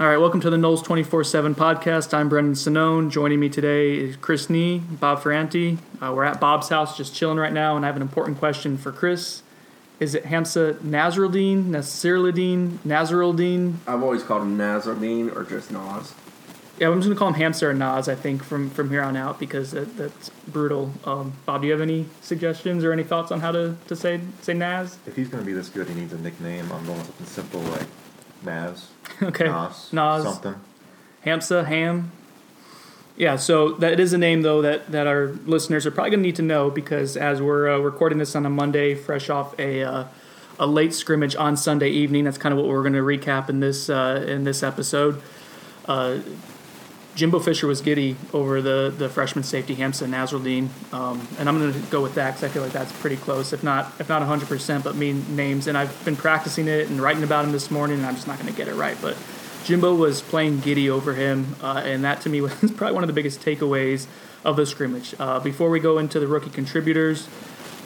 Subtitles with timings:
[0.00, 2.14] All right, welcome to the Noles 24 7 podcast.
[2.14, 3.10] I'm Brendan Sonnone.
[3.10, 5.76] Joining me today is Chris Nee, Bob Ferrante.
[6.00, 8.78] Uh, we're at Bob's house just chilling right now, and I have an important question
[8.78, 9.42] for Chris.
[9.98, 13.74] Is it Hamza Nasruddin, Nasruddin, Nasruddin?
[13.86, 16.14] I've always called him Nazardine or just Nas.
[16.78, 19.02] Yeah, I'm just going to call him Hamza or Nas, I think, from, from here
[19.02, 20.94] on out because that, that's brutal.
[21.04, 24.22] Um, Bob, do you have any suggestions or any thoughts on how to, to say,
[24.40, 24.96] say Nas?
[25.04, 26.72] If he's going to be this good, he needs a nickname.
[26.72, 27.86] I'm going with something simple like
[28.44, 28.84] Maz,
[29.22, 29.44] Okay.
[29.44, 30.22] Nas, Nas.
[30.24, 30.54] something.
[31.22, 32.12] Hamza, Ham.
[33.16, 36.26] Yeah, so that is a name though that, that our listeners are probably going to
[36.26, 39.82] need to know because as we're uh, recording this on a Monday, fresh off a
[39.82, 40.04] uh,
[40.58, 43.60] a late scrimmage on Sunday evening, that's kind of what we're going to recap in
[43.60, 45.20] this uh, in this episode.
[47.20, 51.70] Jimbo Fisher was giddy over the, the freshman safety Hamza Nasruddin, um, and I'm going
[51.70, 54.20] to go with that because I feel like that's pretty close, if not if not
[54.20, 55.66] 100 percent, but mean names.
[55.66, 58.38] And I've been practicing it and writing about him this morning, and I'm just not
[58.38, 58.96] going to get it right.
[59.02, 59.18] But
[59.64, 63.08] Jimbo was playing giddy over him, uh, and that to me was probably one of
[63.08, 64.06] the biggest takeaways
[64.42, 65.14] of the scrimmage.
[65.18, 67.28] Uh, before we go into the rookie contributors,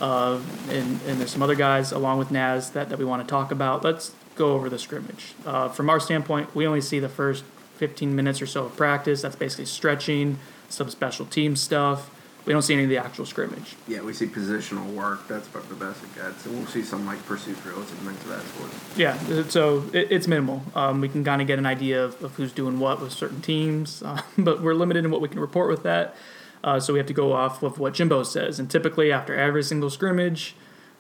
[0.01, 3.29] uh, and, and there's some other guys along with Naz that, that we want to
[3.29, 5.35] talk about, let's go over the scrimmage.
[5.45, 7.43] Uh, from our standpoint, we only see the first
[7.77, 9.23] 15 minutes or so of practice.
[9.23, 12.11] That's basically stretching, some special team stuff.
[12.47, 13.75] We don't see any of the actual scrimmage.
[13.89, 15.27] Yeah, we see positional work.
[15.29, 16.45] That's about the best it gets.
[16.45, 18.71] And we'll see some like pursuit drills and things of that sort.
[18.97, 20.63] Yeah, uh, so it, it's minimal.
[20.75, 23.41] Um, we can kind of get an idea of, of who's doing what with certain
[23.41, 26.15] teams, uh, but we're limited in what we can report with that.
[26.63, 28.59] Uh, so we have to go off of what Jimbo says.
[28.59, 30.55] And typically, after every single scrimmage,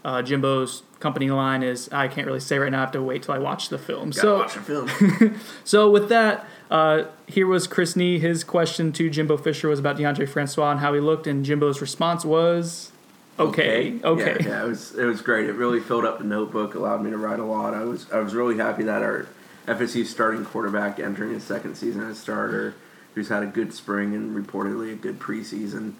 [0.05, 2.78] uh, Jimbo's company line is, "I can't really say right now.
[2.78, 5.41] I have to wait till I watch the film." Gotta so, watch the film.
[5.64, 8.19] so with that, uh, here was Chris Nee.
[8.19, 11.83] His question to Jimbo Fisher was about Deondre Francois and how he looked, and Jimbo's
[11.83, 12.91] response was,
[13.38, 15.46] "Okay, okay." Yeah, yeah, it was it was great.
[15.46, 17.74] It really filled up the notebook, allowed me to write a lot.
[17.74, 19.27] I was I was really happy that our
[19.68, 22.74] FSU starting quarterback entering his second season as starter,
[23.14, 25.92] who's had a good spring and reportedly a good preseason,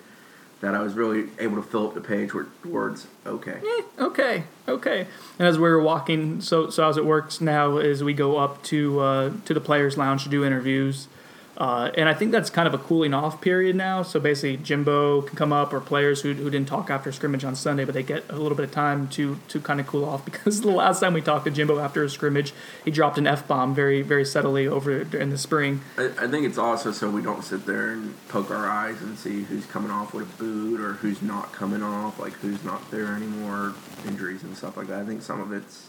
[0.65, 3.61] that I was really able to fill up the page with words okay.
[3.99, 5.07] okay, okay.
[5.39, 8.63] And as we were walking, so so as it works now is we go up
[8.65, 11.09] to uh, to the players' lounge to do interviews,
[11.57, 14.03] uh, and I think that's kind of a cooling off period now.
[14.03, 17.55] So basically, Jimbo can come up, or players who, who didn't talk after scrimmage on
[17.55, 20.25] Sunday, but they get a little bit of time to to kind of cool off
[20.35, 22.53] because the last time we talked to Jimbo after a scrimmage,
[22.85, 25.81] he dropped an f bomb very very subtly over in the spring.
[25.97, 29.17] I, I think it's also so we don't sit there and poke our eyes and
[29.17, 32.91] see who's coming off with a boot or who's not coming off, like who's not
[32.91, 33.75] there anymore,
[34.07, 35.01] injuries and stuff like that.
[35.01, 35.89] I think some of it's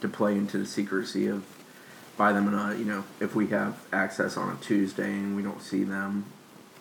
[0.00, 1.44] to play into the secrecy of
[2.16, 5.42] buy them in a you know if we have access on a Tuesday and we
[5.42, 6.24] don't see them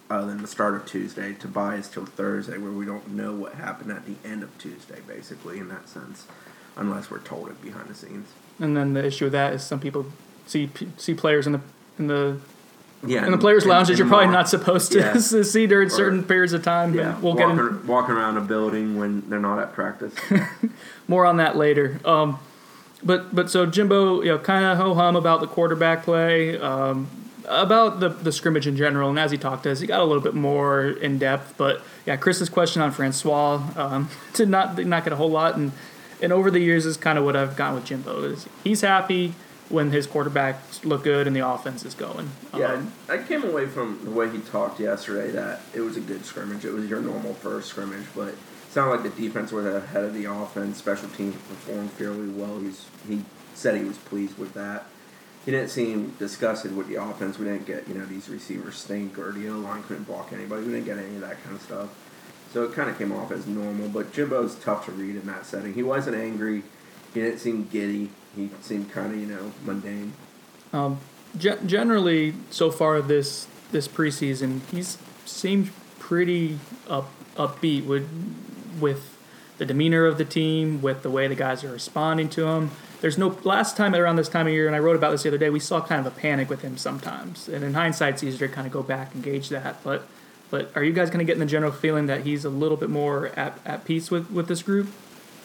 [0.09, 3.33] other than the start of Tuesday to buy us till Thursday where we don't know
[3.33, 6.25] what happened at the end of Tuesday basically in that sense
[6.75, 8.27] unless we're told it behind the scenes.
[8.59, 10.05] And then the issue with that is some people
[10.45, 11.61] see see players in the
[11.97, 12.37] in the
[13.05, 15.17] Yeah, in the players' lounge that you're probably not supposed to Yeah.
[15.43, 16.93] see during Or- certain periods of time.
[16.93, 20.13] Yeah, we'll get walking, in, walking around a building when they're not at practice.
[21.07, 21.99] more on that later.
[22.05, 22.39] Um,
[23.03, 27.07] but but so Jimbo, you know, kind of ho hum about the quarterback play, um,
[27.47, 30.05] about the the scrimmage in general, and as he talked to us, he got a
[30.05, 31.55] little bit more in depth.
[31.57, 35.55] But yeah, Chris's question on Francois um, did not did not get a whole lot,
[35.55, 35.71] and
[36.21, 39.33] and over the years is kind of what I've gotten with Jimbo is he's happy
[39.69, 42.29] when his quarterbacks look good and the offense is going.
[42.55, 46.01] Yeah, Um, I came away from the way he talked yesterday that it was a
[46.01, 46.63] good scrimmage.
[46.63, 48.35] It was your normal first scrimmage, but
[48.73, 50.79] it sounded like the defense was ahead of the offense.
[50.79, 52.59] Special teams performed fairly well.
[52.59, 53.23] He's he
[53.53, 54.85] said he was pleased with that.
[55.45, 57.37] He didn't seem disgusted with the offense.
[57.37, 60.63] We didn't get you know these receivers stink or the O line couldn't block anybody.
[60.63, 61.89] We didn't get any of that kind of stuff.
[62.51, 63.89] So it kind of came off as normal.
[63.89, 65.75] But Jimbo's tough to read in that setting.
[65.75, 66.63] He wasn't angry.
[67.13, 68.09] He didn't seem giddy.
[68.35, 70.13] He seemed kind of you know mundane.
[70.71, 70.99] Um,
[71.37, 75.69] ge- generally, so far this this preseason, he's seemed
[75.99, 76.57] pretty
[76.89, 78.07] up upbeat with
[78.79, 79.17] with
[79.57, 82.71] the demeanor of the team, with the way the guys are responding to him.
[83.01, 85.29] There's no last time around this time of year, and I wrote about this the
[85.29, 85.49] other day.
[85.49, 88.53] We saw kind of a panic with him sometimes, and in hindsight, it's easier to
[88.53, 89.83] kind of go back and gauge that.
[89.83, 90.07] But
[90.53, 92.89] but are you guys kind of getting the general feeling that he's a little bit
[92.89, 94.87] more at, at peace with, with this group?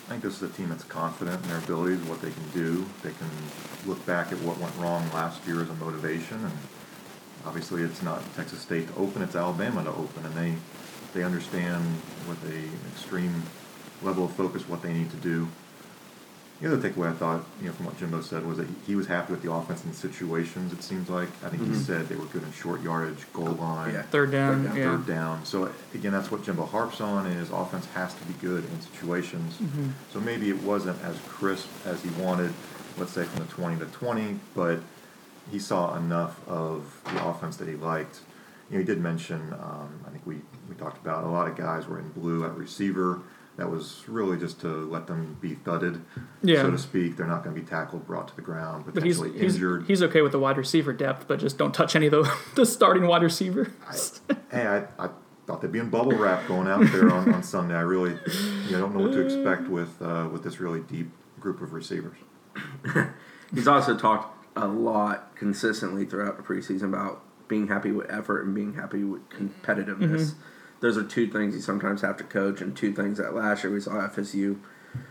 [0.06, 2.84] I think this is a team that's confident in their abilities, what they can do.
[3.02, 3.30] They can
[3.86, 6.52] look back at what went wrong last year as a motivation, and
[7.46, 10.54] obviously it's not Texas State to open; it's Alabama to open, and they
[11.14, 11.84] they understand
[12.28, 13.42] with a extreme
[14.02, 15.48] level of focus what they need to do.
[16.60, 19.06] The other takeaway I thought, you know, from what Jimbo said was that he was
[19.06, 20.72] happy with the offense in situations.
[20.72, 21.86] It seems like I think he Mhm.
[21.86, 24.02] said they were good in short yardage, goal line, Yeah.
[24.02, 24.84] Third down, Third down, yeah.
[24.90, 25.44] third down.
[25.44, 29.54] So again, that's what Jimbo harps on is offense has to be good in situations.
[29.62, 29.92] Mhm.
[30.12, 32.52] So maybe it wasn't as crisp as he wanted,
[32.98, 34.80] let's say from the 20 to 20, but
[35.52, 38.18] he saw enough of the offense that he liked.
[38.68, 41.56] You know, he did mention, um, I think we, we talked about a lot of
[41.56, 43.20] guys were in blue at receiver.
[43.56, 46.00] That was really just to let them be thudded,
[46.42, 46.62] Yeah.
[46.62, 47.16] so to speak.
[47.16, 49.84] They're not going to be tackled, brought to the ground, But he's potentially he's, injured.
[49.88, 52.64] he's okay with the wide receiver depth, but just don't touch any of the, the
[52.64, 53.72] starting wide receiver.
[54.52, 55.08] hey, I, I
[55.48, 57.74] thought they'd be in bubble wrap going out there on, on Sunday.
[57.74, 58.12] I really
[58.66, 61.10] you know, don't know what to expect with uh, with this really deep
[61.40, 62.18] group of receivers.
[63.54, 68.54] He's also talked a lot consistently throughout the preseason about being happy with effort and
[68.54, 70.34] being happy with competitiveness.
[70.80, 73.72] Those are two things you sometimes have to coach, and two things that last year
[73.72, 74.58] we saw FSU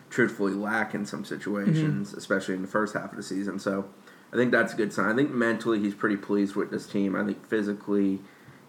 [0.09, 2.17] truthfully lack in some situations, mm-hmm.
[2.17, 3.59] especially in the first half of the season.
[3.59, 3.89] So
[4.31, 5.11] I think that's a good sign.
[5.11, 7.15] I think mentally he's pretty pleased with this team.
[7.15, 8.21] I think physically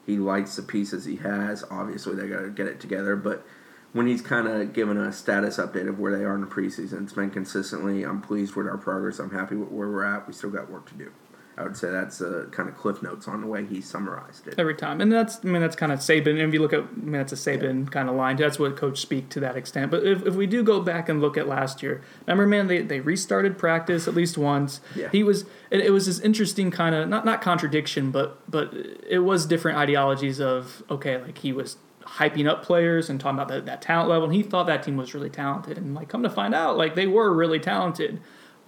[0.06, 1.64] he likes the pieces he has.
[1.70, 3.44] Obviously they got to get it together, but
[3.92, 7.04] when he's kind of given a status update of where they are in the preseason,
[7.04, 8.04] it's been consistently.
[8.04, 9.18] I'm pleased with our progress.
[9.18, 10.26] I'm happy with where we're at.
[10.26, 11.10] We still got work to do.
[11.58, 14.46] I would say that's uh, a kind of cliff notes on the way he summarized
[14.46, 14.54] it.
[14.58, 15.00] every time.
[15.00, 16.30] And that's, I mean, that's kind of Saban.
[16.30, 18.36] And if you look at, I mean, that's a Saban kind of line.
[18.36, 19.90] That's what coach speak to that extent.
[19.90, 22.82] But if, if we do go back and look at last year, remember, man, they,
[22.82, 24.80] they restarted practice at least once.
[24.94, 25.08] Yeah.
[25.10, 28.72] He was, it, it was this interesting kind of, not, not contradiction, but, but
[29.08, 33.48] it was different ideologies of, okay, like he was hyping up players and talking about
[33.48, 34.26] that, that talent level.
[34.26, 35.76] And he thought that team was really talented.
[35.76, 38.20] And like, come to find out, like they were really talented.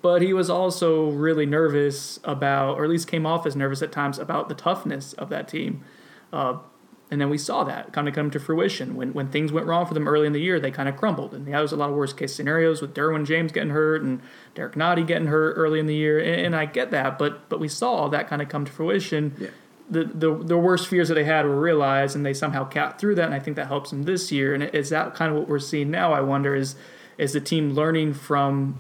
[0.02, 3.92] But he was also really nervous about, or at least came off as nervous at
[3.92, 5.84] times about the toughness of that team.
[6.32, 6.58] Uh,
[7.10, 8.94] and then we saw that kind of come to fruition.
[8.94, 11.34] When when things went wrong for them early in the year, they kind of crumbled.
[11.34, 14.22] And that was a lot of worst case scenarios with Derwin James getting hurt and
[14.54, 16.20] Derrick Nnadi getting hurt early in the year.
[16.20, 18.72] And, and I get that, but but we saw all that kind of come to
[18.72, 19.34] fruition.
[19.38, 19.48] Yeah.
[19.90, 23.16] The, the the worst fears that they had were realized, and they somehow got through
[23.16, 23.24] that.
[23.24, 24.54] And I think that helps them this year.
[24.54, 26.12] And is that kind of what we're seeing now?
[26.12, 26.76] I wonder is
[27.18, 28.78] is the team learning from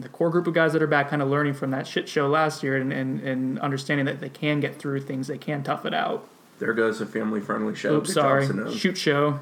[0.00, 2.28] the core group of guys that are back, kind of learning from that shit show
[2.28, 5.84] last year, and, and, and understanding that they can get through things, they can tough
[5.86, 6.28] it out.
[6.58, 7.96] There goes a family friendly show.
[7.96, 8.46] Oops, sorry.
[8.76, 9.40] Shoot show.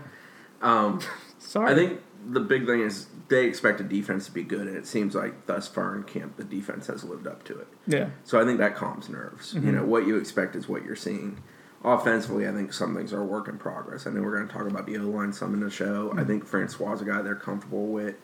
[0.62, 1.00] Um,
[1.48, 1.72] Sorry.
[1.72, 2.00] I think
[2.30, 5.46] the big thing is they expect the defense to be good, and it seems like
[5.46, 7.68] thus far in camp the defense has lived up to it.
[7.86, 8.10] Yeah.
[8.24, 9.54] So I think that calms nerves.
[9.54, 11.42] You know, what you expect is what you're seeing.
[11.84, 14.06] Offensively, I think some things are a work in progress.
[14.06, 16.12] I know we're going to talk about the O line some in the show.
[16.16, 18.16] I think Francois is a guy they're comfortable with.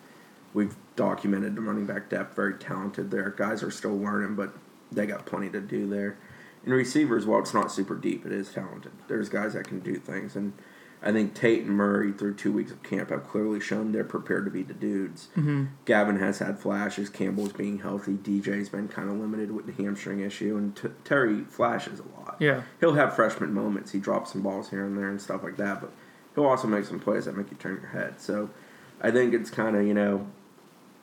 [0.55, 3.31] We've documented the running back depth, very talented there.
[3.31, 4.55] Guys are still learning, but
[4.91, 6.17] they got plenty to do there.
[6.65, 8.93] And receivers, while it's not super deep, it is talented.
[9.09, 10.55] There's guys that can do things, and
[11.03, 14.47] I think Tate and Murray through two weeks of camp have clearly shown they're prepared
[14.47, 15.29] to be the dudes.
[15.37, 15.65] Mm-hmm.
[15.85, 17.11] Gavin has had flashes.
[17.11, 18.13] Campbell's being healthy.
[18.13, 22.37] DJ's been kind of limited with the hamstring issue, and t- Terry flashes a lot.
[22.41, 22.63] Yeah.
[22.81, 23.93] He'll have freshman moments.
[23.93, 25.93] He drops some balls here and there and stuff like that, but
[26.35, 28.19] he'll also make some plays that make you turn your head.
[28.19, 28.49] So
[29.03, 30.27] I think it's kind of you know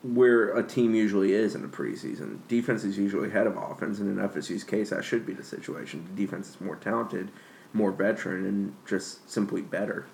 [0.02, 2.38] where a team usually is in the preseason.
[2.48, 6.04] Defense is usually ahead of offense, and in FSU's case, that should be the situation.
[6.14, 7.30] The defense is more talented,
[7.72, 10.06] more veteran, and just simply better.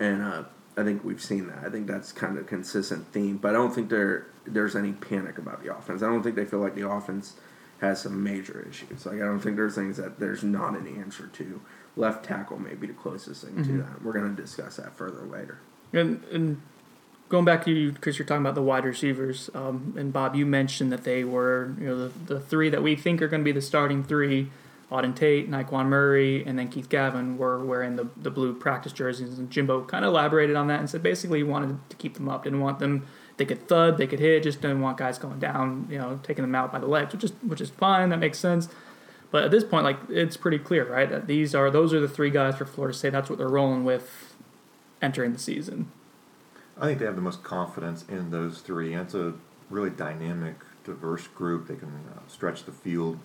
[0.00, 0.44] And uh,
[0.76, 1.58] I think we've seen that.
[1.64, 3.36] I think that's kind of a consistent theme.
[3.36, 6.02] But I don't think there there's any panic about the offense.
[6.02, 7.34] I don't think they feel like the offense
[7.80, 9.06] has some major issues.
[9.06, 11.60] Like I don't think there's things that there's not an answer to.
[11.94, 14.02] Left tackle may be the closest thing to that.
[14.02, 15.58] We're going to discuss that further later.
[15.92, 16.62] And, and
[17.32, 20.44] going back to you, because you're talking about the wide receivers, um, and Bob, you
[20.44, 23.44] mentioned that they were, you know, the, the three that we think are going to
[23.44, 24.50] be the starting three
[24.90, 29.38] Auden Tate, Nyqwan Murray, and then Keith Gavin were wearing the, the blue practice jerseys.
[29.38, 32.28] And Jimbo kind of elaborated on that and said basically he wanted to keep them
[32.28, 33.06] up, didn't want them,
[33.38, 36.42] they could thud, they could hit, just didn't want guys going down, you know, taking
[36.42, 38.68] them out by the legs, which is, which is fine, that makes sense.
[39.30, 41.08] But at this point, like, it's pretty clear, right?
[41.08, 43.12] That these are, those are the three guys for Florida State.
[43.12, 44.34] That's what they're rolling with
[45.00, 45.90] entering the season.
[46.82, 48.92] I think they have the most confidence in those three.
[48.92, 49.34] And it's a
[49.70, 51.68] really dynamic, diverse group.
[51.68, 53.20] They can uh, stretch the field.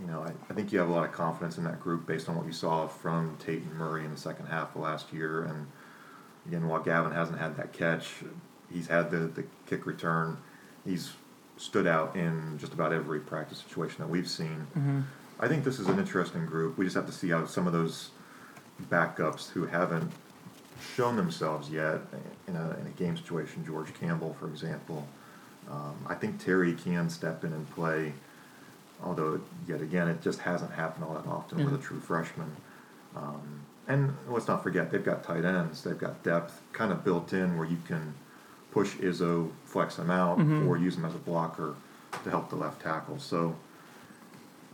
[0.00, 2.28] You know, I, I think you have a lot of confidence in that group based
[2.28, 5.44] on what you saw from Tate and Murray in the second half of last year.
[5.44, 5.68] And
[6.46, 8.08] again, while Gavin hasn't had that catch,
[8.72, 10.38] he's had the, the kick return.
[10.84, 11.12] He's
[11.58, 14.66] stood out in just about every practice situation that we've seen.
[14.76, 15.00] Mm-hmm.
[15.38, 16.76] I think this is an interesting group.
[16.76, 18.10] We just have to see how some of those
[18.90, 20.10] backups who haven't
[20.80, 22.00] shown themselves yet
[22.48, 25.06] in a, in a game situation, George Campbell, for example.
[25.70, 28.12] Um, I think Terry can step in and play,
[29.02, 32.56] although, yet again, it just hasn't happened all that often with a true freshman.
[33.16, 37.32] Um, and let's not forget, they've got tight ends, they've got depth kind of built
[37.32, 38.14] in where you can
[38.72, 40.66] push Izzo, flex him out, Mhm.
[40.68, 41.74] or use him as a blocker
[42.24, 43.18] to help the left tackle.
[43.18, 43.56] So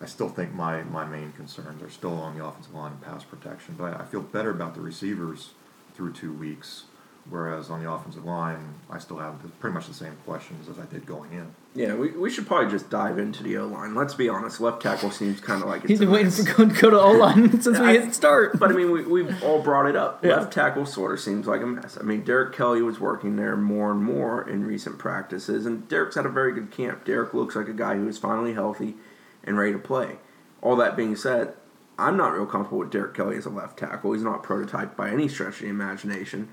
[0.02, 3.24] I still think my, my main concerns are still on the offensive line and pass
[3.24, 5.50] protection, but I, I feel better about the receivers
[5.96, 6.84] through two weeks.
[7.28, 10.78] Whereas on the offensive line, I still have the, pretty much the same questions as
[10.78, 11.48] I did going in.
[11.74, 13.96] Yeah, we, we should probably just dive into the O line.
[13.96, 16.46] Let's be honest, left tackle seems kind of like it's He's a been waiting mess.
[16.48, 18.60] for go, go to O line since we I- hit start.
[18.60, 20.24] But I mean, we, we've all brought it up.
[20.24, 20.36] Yeah.
[20.36, 21.98] Left tackle sort of seems like a mess.
[22.00, 26.14] I mean, Derrick Kelly was working there more and more in recent practices, and Derek's
[26.14, 27.04] had a very good camp.
[27.04, 28.94] Derek looks like a guy who is finally healthy
[29.42, 30.18] and ready to play.
[30.62, 31.54] All that being said,
[31.98, 34.12] I'm not real comfortable with Derrick Kelly as a left tackle.
[34.12, 36.48] He's not prototyped by any stretch of the imagination.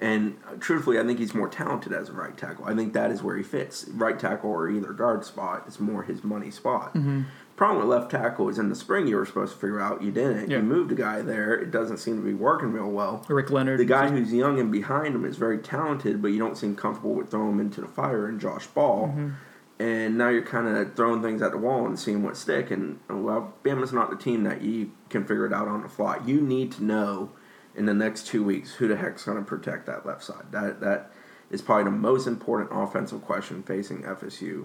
[0.00, 2.66] And uh, truthfully, I think he's more talented as a right tackle.
[2.66, 3.86] I think that is where he fits.
[3.88, 6.94] Right tackle or either guard spot is more his money spot.
[6.94, 7.22] Mm-hmm.
[7.56, 10.02] Problem with left tackle is in the spring you were supposed to figure out.
[10.02, 10.50] You didn't.
[10.50, 10.58] Yeah.
[10.58, 11.54] You moved a guy there.
[11.54, 13.24] It doesn't seem to be working real well.
[13.28, 13.80] Rick Leonard.
[13.80, 17.14] The guy who's young and behind him is very talented, but you don't seem comfortable
[17.14, 19.08] with throwing him into the fire and Josh Ball.
[19.08, 19.30] Mm-hmm.
[19.78, 22.70] And now you're kind of throwing things at the wall and seeing what stick.
[22.70, 26.18] And well, Bama's not the team that you can figure it out on the fly.
[26.24, 27.30] You need to know
[27.74, 30.50] in the next two weeks who the heck's going to protect that left side.
[30.50, 31.10] That that
[31.50, 34.64] is probably the most important offensive question facing FSU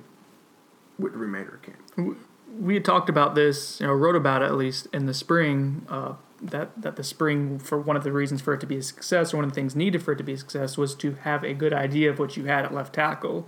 [0.98, 2.18] with the remainder of camp.
[2.60, 5.86] we had talked about this, you know, wrote about it at least in the spring.
[5.90, 8.82] Uh, that that the spring for one of the reasons for it to be a
[8.82, 11.14] success, or one of the things needed for it to be a success, was to
[11.22, 13.48] have a good idea of what you had at left tackle.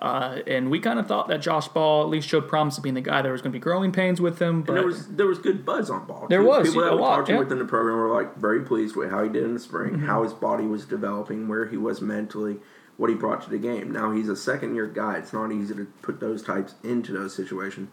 [0.00, 2.94] Uh, and we kind of thought that Josh Ball at least showed promise of being
[2.94, 3.20] the guy.
[3.20, 5.38] that was going to be growing pains with him, but And there was there was
[5.38, 6.26] good buzz on ball.
[6.28, 6.46] There too.
[6.48, 7.38] was, people a that we lot, talked to yeah.
[7.40, 10.06] within the program were like very pleased with how he did in the spring, Mm-hmm.
[10.06, 12.56] how his body was developing, where he was mentally,
[12.96, 13.90] what he brought to the game.
[13.92, 15.16] Now he's a second year guy.
[15.18, 17.90] It's not easy to put those types into those situations,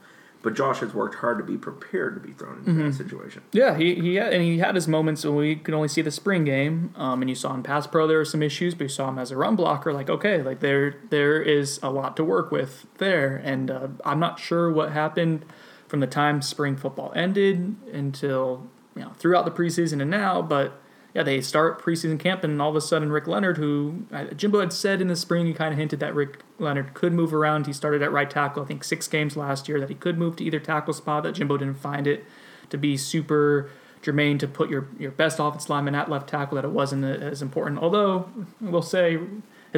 [0.48, 2.86] but Josh has worked hard to be prepared to be thrown into Mm-hmm.
[2.86, 3.42] that situation.
[3.52, 6.12] Yeah, he he had, and he had his moments when we could only see the
[6.12, 6.94] spring game.
[6.96, 9.20] Um, and you saw in pass pro there were some issues, but you saw him
[9.20, 9.92] as a run blocker.
[9.92, 14.20] Like okay, like there there is a lot to work with there, and uh, I'm
[14.22, 15.44] not sure what happened
[15.90, 20.80] from the time spring football ended until you know throughout the preseason and now, but.
[21.18, 24.60] Yeah, they start preseason camp, and all of a sudden, Rick Leonard, who uh, Jimbo
[24.60, 27.66] had said in the spring, he kind of hinted that Rick Leonard could move around.
[27.66, 30.36] He started at right tackle, I think six games last year, that he could move
[30.36, 31.24] to either tackle spot.
[31.24, 32.24] That Jimbo didn't find it
[32.70, 33.72] to be super
[34.04, 37.42] germane to put your, your best offensive lineman at left tackle, that it wasn't as
[37.42, 37.80] important.
[37.80, 38.30] Although,
[38.64, 39.18] I will say,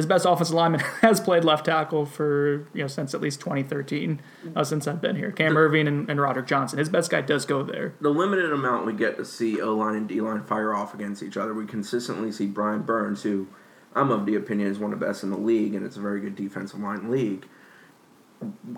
[0.00, 4.20] his best offensive lineman has played left tackle for, you know, since at least 2013,
[4.56, 5.30] uh, since I've been here.
[5.30, 6.78] Cam Erving and, and Roderick Johnson.
[6.78, 7.94] His best guy does go there.
[8.00, 11.22] The limited amount we get to see O line and D line fire off against
[11.22, 13.48] each other, we consistently see Brian Burns, who
[13.94, 16.00] I'm of the opinion is one of the best in the league, and it's a
[16.00, 17.46] very good defensive line league.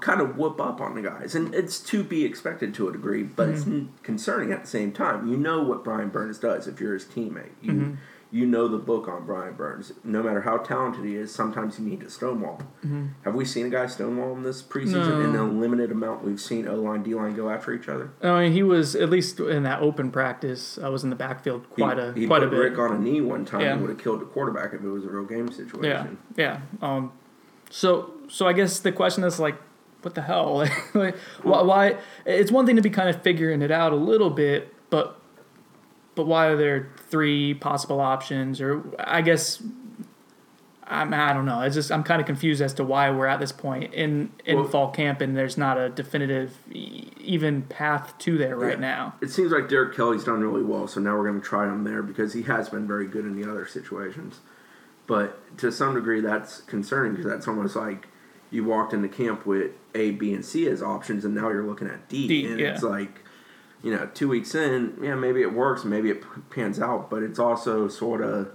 [0.01, 3.23] Kind of whoop up on the guys, and it's to be expected to a degree,
[3.23, 3.65] but it's
[4.03, 5.29] concerning at the same time.
[5.29, 7.53] You know what Brian Burns does if you're his teammate.
[7.61, 7.97] You
[8.33, 9.93] you know the book on Brian Burns.
[10.03, 12.63] No matter how talented he is, sometimes you need to stonewall.
[12.83, 13.15] him.
[13.25, 16.67] Have we seen a guy stonewall in this preseason in the limited amount we've seen
[16.67, 18.11] O line D line go after each other?
[18.23, 21.69] I mean, he was, at least in that open practice, I was in the backfield
[21.69, 22.57] quite he, a bit he quite put a bit.
[22.57, 23.73] Rick on a knee one time Yeah.
[23.75, 26.17] and would have killed the quarterback if it was a real game situation.
[26.37, 26.61] yeah.
[26.81, 27.13] Um,
[27.71, 29.57] so, so I guess the question is like,
[30.01, 30.67] what the hell?
[30.95, 31.97] like, why, why?
[32.25, 35.19] It's one thing to be kind of figuring it out a little bit, but,
[36.15, 38.61] but why are there three possible options?
[38.61, 39.63] Or I guess,
[40.87, 41.63] I'm, I don't know.
[41.63, 44.57] It's just I'm kind of confused as to why we're at this point in in
[44.57, 48.81] Well- fall camp and there's not a definitive e- even path to there right Yeah.
[48.81, 49.15] now.
[49.21, 51.85] It seems like Derrick Kelly's done really well, so now we're going to try him
[51.85, 54.41] there because he has been very good in the other situations.
[55.07, 58.09] But to some degree, that's concerning because that's almost like
[58.51, 61.89] you walked into camp with A, B, and C as options, and now you're looking
[61.89, 62.29] at D.
[62.29, 62.69] D, and yeah.
[62.75, 63.21] it's like,
[63.83, 67.39] you know, two weeks in, yeah, maybe it works, maybe it pans out, but it's
[67.39, 68.53] also sort of,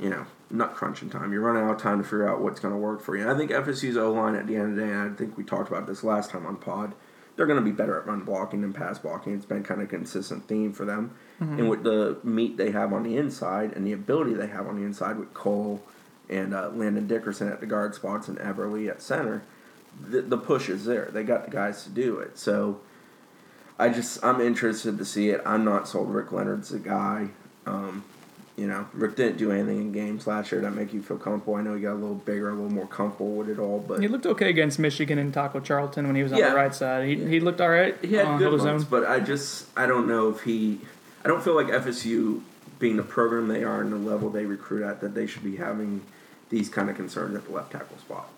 [0.00, 1.32] you know, nut crunching time.
[1.32, 3.22] You're running out of time to figure out what's going to work for you.
[3.22, 5.36] And I think FSU's O line at the end of the day, and I think
[5.36, 6.94] we talked about this last time on pod,
[7.36, 9.34] they're going to be better at run blocking than pass blocking.
[9.34, 11.14] It's been kind of a consistent theme for them.
[11.58, 14.76] And with the meat they have on the inside and the ability they have on
[14.76, 15.80] the inside with Cole
[16.28, 19.42] and uh, Landon Dickerson at the guard spots and Eberly at center,
[19.98, 21.08] the, the push is there.
[21.10, 22.36] They got the guys to do it.
[22.36, 22.80] So
[23.80, 25.40] I just I'm interested to see it.
[25.46, 26.12] I'm not sold.
[26.14, 27.28] Rick Leonard's a guy.
[27.66, 28.04] Um,
[28.56, 31.54] you know, Rick didn't do anything in games last year that make you feel comfortable.
[31.54, 34.02] I know he got a little bigger, a little more comfortable with it all, but
[34.02, 36.50] He looked okay against Michigan and Taco Charlton when he was on Yeah.
[36.50, 37.08] the right side.
[37.08, 37.96] He, he looked all right.
[38.04, 38.84] he had uh, good held his months.
[38.84, 38.90] own.
[38.90, 40.80] But I just I don't know if he.
[41.24, 42.42] I don't feel like FSU,
[42.78, 45.56] being the program they are and the level they recruit at, that they should be
[45.56, 46.02] having
[46.50, 48.28] these kind of concerns at the left tackle spot.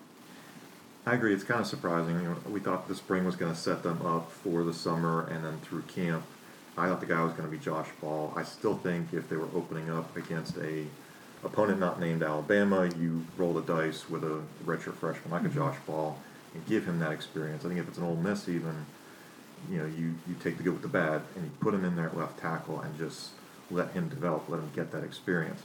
[1.05, 1.33] I agree.
[1.33, 2.15] It's kind of surprising.
[2.15, 5.27] You know, we thought the spring was going to set them up for the summer
[5.27, 6.23] and then through camp.
[6.77, 8.33] I thought the guy was going to be Josh Ball.
[8.35, 10.85] I still think if they were opening up against a
[11.43, 15.59] opponent not named Alabama, you roll the dice with a redshirt freshman like a mm-hmm.
[15.59, 16.17] Josh Ball
[16.53, 17.65] and give him that experience.
[17.65, 18.85] I think if it's an Ole Miss, even
[19.69, 21.95] you know, you, you take the good with the bad and you put him in
[21.95, 23.31] there at left tackle and just
[23.71, 25.63] let him develop, let him get that experience.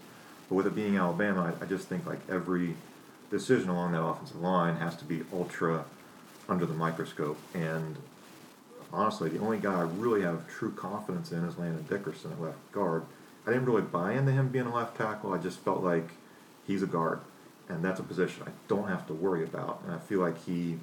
[0.48, 2.74] But with it being Alabama, I, I just think like every
[3.30, 5.84] decision along that offensive line has to be ultra
[6.48, 7.38] under the microscope.
[7.54, 7.96] And
[8.92, 12.72] honestly, the only guy I really have true confidence in is Landon Dickerson at left
[12.72, 13.04] guard.
[13.46, 15.32] I didn't really buy into him being a left tackle.
[15.32, 16.08] I just felt like
[16.66, 17.20] he's a guard,
[17.68, 19.80] and that's a position I don't have to worry about.
[19.84, 20.78] And I feel like he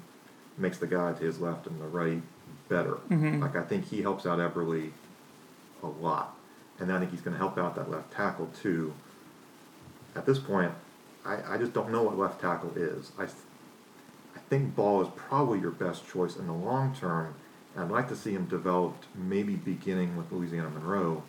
[0.58, 2.22] makes the guy to his left and the right
[2.68, 2.94] better.
[3.10, 3.40] Mm-hmm.
[3.42, 4.90] Like I think he helps out Eberly
[5.82, 6.36] a lot,
[6.78, 8.94] and I think he's going to help out that left tackle too.
[10.14, 10.72] At this point,
[11.26, 13.10] I, I just don't know what left tackle is.
[13.18, 13.36] I, th-
[14.34, 17.34] I think Ball is probably your best choice in the long term,
[17.74, 21.22] and I'd like to see him developed maybe beginning with Louisiana Monroe,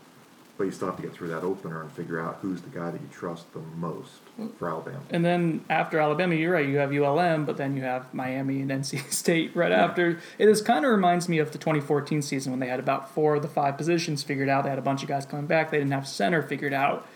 [0.58, 2.90] but you still have to get through that opener and figure out who's the guy
[2.90, 4.12] that you trust the most
[4.58, 5.02] for Alabama.
[5.12, 6.68] And then after Alabama, you're right.
[6.68, 10.20] You have ULM, but then you have Miami and NC State right after.
[10.40, 13.36] It is kind of reminds me of the 2014 season when they had about four
[13.36, 14.64] of the five positions figured out.
[14.64, 15.70] They had a bunch of guys coming back.
[15.70, 17.08] They didn't have center figured out,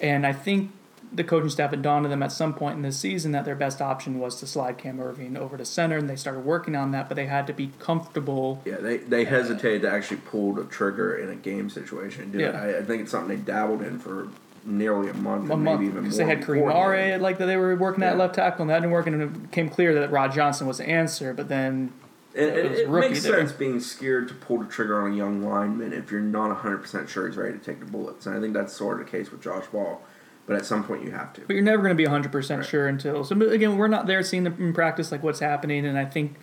[0.00, 0.72] and I think
[1.12, 3.56] the coaching staff had dawned to them at some point in this season that their
[3.56, 6.92] best option was to slide Cam Erving over to center, and they started working on
[6.92, 7.08] that.
[7.08, 8.62] But they had to be comfortable.
[8.64, 12.30] Yeah, they, they hesitated to actually pull the trigger in a game situation.
[12.34, 12.40] it.
[12.40, 12.50] Yeah.
[12.50, 14.28] I, I think it's something they dabbled in for
[14.64, 16.28] nearly a month, A month maybe even because more.
[16.28, 16.72] they had Kareem.
[16.74, 18.18] Are like that they were working at Yeah.
[18.18, 20.86] left tackle and that didn't work and it became clear that Rod Johnson was the
[20.88, 21.32] answer.
[21.32, 21.92] But then
[22.36, 23.38] And, and It it makes there.
[23.38, 27.08] sense being scared to pull the trigger on a young lineman if you're not 100%
[27.08, 28.26] sure he's ready to take the bullets.
[28.26, 30.02] And I think that's sort of the case with Josh Ball.
[30.50, 31.42] But at some point, you have to.
[31.42, 32.66] But you're never going to be 100% Right.
[32.66, 33.22] sure until.
[33.22, 35.86] So, again, we're not there seeing them in practice, like what's happening.
[35.86, 36.34] And I think,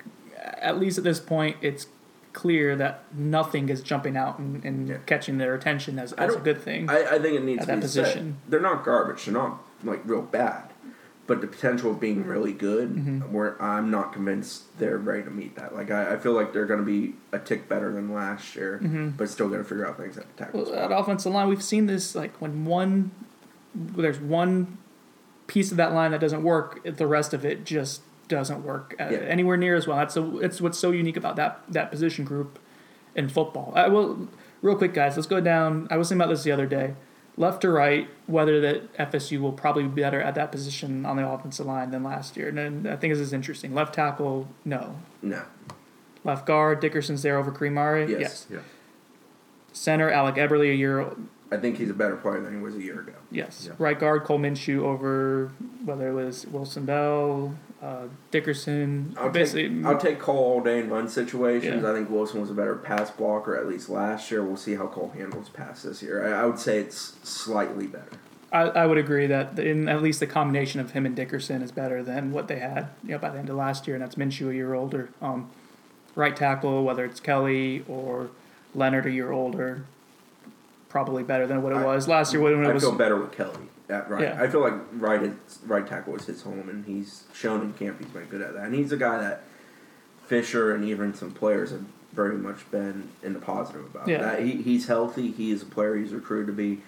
[0.61, 1.87] at least at this point, it's
[2.31, 4.97] clear that nothing is jumping out and, and Yeah.
[5.05, 6.89] catching their attention as, as a good thing.
[6.89, 8.03] I, I think it needs At to that be said.
[8.05, 8.37] position.
[8.47, 9.25] They're not garbage.
[9.25, 10.63] They're not like real bad.
[11.25, 13.33] But the potential of being really good, Mm-hmm.
[13.33, 15.75] where I'm not convinced they're ready to meet that.
[15.75, 18.79] Like I, I feel like they're going to be a tick better than last year,
[19.17, 20.61] but still going to figure out things at the tackle.
[20.61, 20.71] Mm-hmm.
[20.71, 23.11] Well, at offensive line, we've seen this like when one,
[23.77, 24.77] there's one
[25.47, 29.07] piece of that line that doesn't work, the rest of it just doesn't work uh,
[29.09, 29.19] Yeah.
[29.19, 29.97] anywhere near as well.
[29.97, 32.59] That's a, it's what's so unique about that that position group
[33.15, 33.71] in football.
[33.75, 34.27] I will,
[34.61, 35.15] real quick, guys.
[35.15, 35.87] Let's go down.
[35.89, 36.95] I was thinking about this the other day.
[37.39, 41.27] Left to right, whether that FSU will probably be better at that position on the
[41.27, 42.49] offensive line than last year.
[42.49, 43.75] And I think this is interesting.
[43.75, 44.97] Left tackle, no.
[45.21, 45.43] no.
[46.23, 47.99] Left guard, Dickerson's there over Kareem Are.
[47.99, 48.47] Yes.
[48.49, 48.59] Yeah.
[49.71, 51.11] Center, Alec Eberly, a year
[51.51, 53.13] I think he's a better player than he was a year ago.
[53.31, 53.65] Yes.
[53.67, 53.75] Yeah.
[53.77, 55.51] Right guard Cole Minshew over
[55.85, 59.15] whether it was Wilson Bell, uh, Dickerson.
[59.17, 61.83] I'll basically, take, I'll take Cole all day in run situations.
[61.83, 61.89] Yeah.
[61.89, 64.43] I think Wilson was a better pass blocker at least last year.
[64.43, 66.33] We'll see how Cole handles pass this year.
[66.33, 68.19] I, I would say it's slightly better.
[68.51, 71.71] I, I would agree that in at least the combination of him and Dickerson is
[71.71, 74.15] better than what they had you know, by the end of last year, and that's
[74.15, 75.09] Minshew a year older.
[75.21, 75.49] Um,
[76.15, 78.29] right tackle, whether it's Kelly or
[78.73, 79.83] Leonard a year older,
[80.89, 82.83] probably better than what it I- was last year when it I was.
[82.83, 84.21] feel better with Kelly at right.
[84.23, 84.41] Yeah.
[84.41, 85.31] I feel like right
[85.65, 88.65] right tackle is his home, and he's shown in camp he's been good at that.
[88.65, 89.43] And he's a guy that
[90.25, 94.07] Fisher and even some players have very much been in the positive about.
[94.07, 94.19] Yeah.
[94.19, 95.31] That he, he's healthy.
[95.31, 96.81] He is a player he's recruited to be.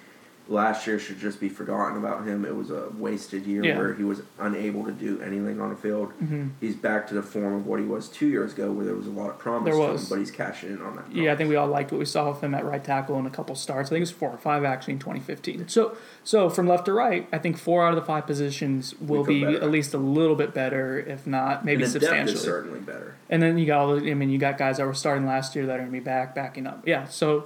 [0.50, 2.44] Last year should just be forgotten about him.
[2.44, 3.78] It was a wasted year Yeah.
[3.78, 6.12] where he was unable to do anything on the field.
[6.24, 6.50] Mhm.
[6.60, 9.06] He's back to the form of what he was two years ago, where there was
[9.06, 10.02] a lot of promise There was.
[10.04, 11.06] him, but he's cashing in on that.
[11.12, 13.28] Yeah, I think we all liked what we saw of him at right tackle in
[13.28, 13.90] a couple starts.
[13.90, 15.68] I think it was four or five actually in 2015.
[15.68, 19.24] So, so from left to right, I think four out of the five positions will
[19.24, 19.58] be better.
[19.62, 22.38] at least a little bit better, if not maybe and the depth is substantially.
[22.44, 23.14] certainly better.
[23.30, 25.56] And then you got all the, I mean, you got guys that were starting last
[25.56, 26.82] year that are going to be back, backing up.
[26.88, 27.44] Yeah, so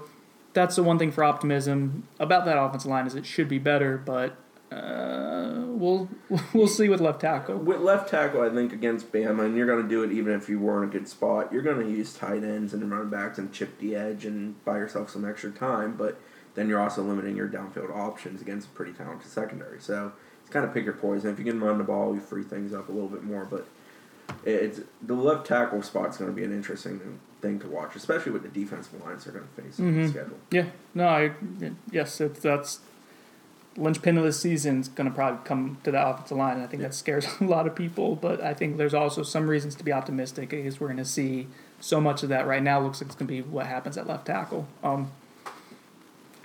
[0.53, 3.97] that's the one thing for optimism about that offensive line is it should be better,
[3.97, 4.37] but
[4.71, 6.09] uh, we'll
[6.53, 7.57] we'll see with left tackle.
[7.57, 10.49] With left tackle, I think against Bama, and you're going to do it even if
[10.49, 11.51] you were in a good spot.
[11.51, 14.77] You're going to use tight ends and running backs and chip the edge and buy
[14.77, 16.19] yourself some extra time, but
[16.55, 19.79] then you're also limiting your downfield options against a pretty talented secondary.
[19.79, 21.31] So it's kind of pick your poison.
[21.31, 23.45] If you can run the ball, you free things up a little bit more.
[23.45, 23.67] But
[24.45, 28.43] it's the left tackle spot's going to be an interesting thing to watch, especially with
[28.43, 30.09] the defensive lines they're going to face in the Mhm.
[30.09, 30.37] schedule.
[30.51, 30.65] Yeah,
[30.95, 31.31] no, I
[31.91, 32.79] yes, it's that's
[33.75, 36.55] linchpin of the season is going to probably come to the offensive line.
[36.57, 36.89] And I think Yeah.
[36.89, 39.91] that scares a lot of people, but I think there's also some reasons to be
[39.91, 41.47] optimistic because we're going to see
[41.79, 42.79] so much of that right now.
[42.79, 44.67] Looks like it's going to be what happens at left tackle.
[44.83, 45.11] Um,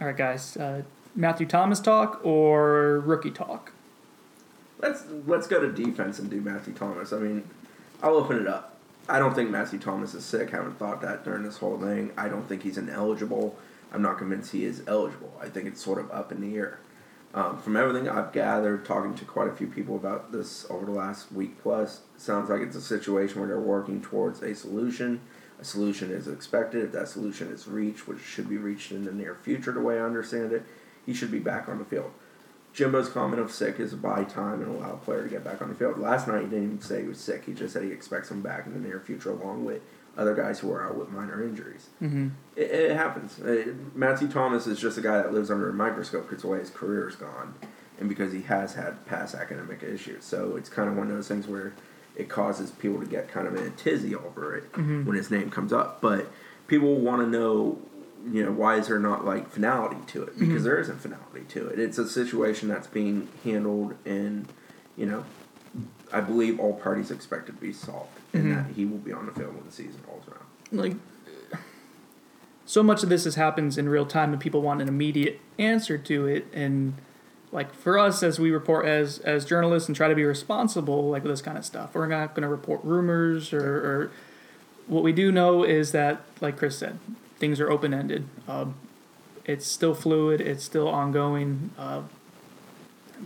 [0.00, 0.82] all right, guys, uh,
[1.14, 3.72] Matthew Thomas talk or rookie talk?
[4.80, 7.12] Let's let's go to defense and do Matthew Thomas.
[7.12, 7.42] I mean,
[8.02, 8.76] I'll open it up.
[9.08, 10.50] I don't think Matthew Thomas is sick.
[10.50, 12.12] haven't thought that during this whole thing.
[12.16, 13.56] I don't think he's ineligible.
[13.92, 15.32] I'm not convinced he is eligible.
[15.42, 16.78] I think it's sort of up in the air.
[17.34, 20.92] Um, from everything I've gathered, talking to quite a few people about this over the
[20.92, 25.20] last week plus, sounds like it's a situation where they're working towards a solution.
[25.60, 26.84] A solution is expected.
[26.84, 29.98] If that solution is reached, which should be reached in the near future, the way
[29.98, 30.64] I understand it,
[31.04, 32.12] he should be back on the field.
[32.78, 35.68] Jimbo's comment of sick is buy time and allow a player to get back on
[35.68, 35.98] the field.
[35.98, 37.44] Last night he didn't even say he was sick.
[37.44, 39.82] He just said he expects him back in the near future, along with
[40.16, 41.88] other guys who are out with minor injuries.
[42.00, 42.28] Mm-hmm.
[42.54, 43.40] It, it happens.
[43.40, 46.60] Uh Matthew Thomas is just a guy that lives under a microscope because the way
[46.60, 47.54] his career's gone,
[47.98, 50.24] and because he has had past academic issues.
[50.24, 51.72] So it's kind of one of those things where
[52.14, 55.04] it causes people to get kind of in a tizzy over it Mhm.
[55.04, 56.00] when his name comes up.
[56.00, 56.26] But
[56.68, 57.78] people want to know,
[58.32, 60.38] you know, why is there not like finality to it?
[60.38, 60.64] Because Mhm.
[60.64, 61.78] there isn't finality to it.
[61.78, 64.46] It's a situation that's being handled, and
[64.96, 65.24] you know,
[66.12, 68.54] I believe all parties expect it to be solved, and Mhm.
[68.56, 70.44] that he will be on the field when the season rolls around.
[70.70, 70.96] like
[72.66, 75.96] so much of this is happens in real time and people want an immediate answer
[75.96, 76.92] to it and
[77.52, 81.22] like for us as we report as as journalists and try to be responsible like
[81.22, 84.10] with this kind of stuff we're not going to report rumors or, or
[84.86, 86.98] what we do know is that like chris said
[87.38, 88.74] things are open-ended um,
[89.44, 92.02] it's still fluid it's still ongoing uh,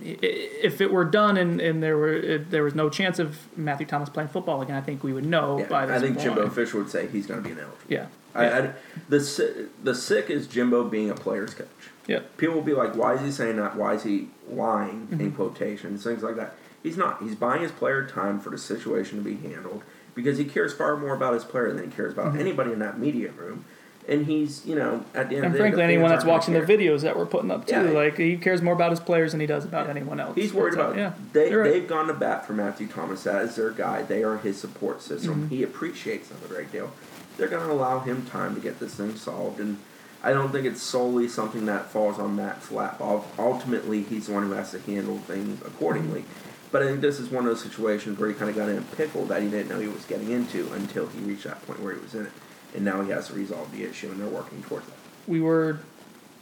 [0.01, 4.09] if it were done and, and there were there was no chance of Matthew Thomas
[4.09, 6.29] playing football again, I think we would know Yeah, by this I think point.
[6.35, 7.77] Jimbo Fisher would say he's going to be ineligible.
[7.89, 8.73] Yeah, I, I,
[9.11, 11.69] the the sick is Jimbo being a player's coach.
[12.07, 12.21] yeah.
[12.39, 13.77] People will be like, "Why is he saying that?
[13.77, 15.37] Why is he lying?" In Mhm.
[15.37, 16.55] quotations, things like that.
[16.83, 17.23] He's not.
[17.23, 19.83] He's buying his player time for the situation to be handled
[20.15, 22.41] because he cares far more about his player than he cares about Mhm.
[22.41, 23.67] anybody in that media room.
[24.09, 26.55] And he's, you know, at the end And of the frankly, day, anyone that's watching
[26.55, 27.91] the videos that we're putting up too, Yeah.
[27.91, 30.35] like he cares more about his players than he does about anyone else.
[30.35, 30.97] He's worried about.
[30.97, 31.13] yeah.
[31.33, 31.71] they right.
[31.73, 33.27] they've gone to bat for Matthew Thomas.
[33.29, 34.03] as their guy.
[34.03, 35.47] They are his support system.
[35.49, 35.51] Mhm.
[35.51, 36.91] He appreciates them a great deal.
[37.37, 39.79] They're going to allow him time to get this thing solved, and
[40.23, 43.01] I don't think it's solely something that falls on Matt's lap.
[43.39, 46.25] Ultimately, he's the one who has to handle things accordingly.
[46.71, 48.79] But I think this is one of those situations where he kind of got in
[48.79, 51.81] a pickle that he didn't know he was getting into until he reached that point
[51.83, 52.33] where he was in it,
[52.75, 54.95] and now he has to resolve the issue, and they're working towards that.
[55.27, 55.79] we were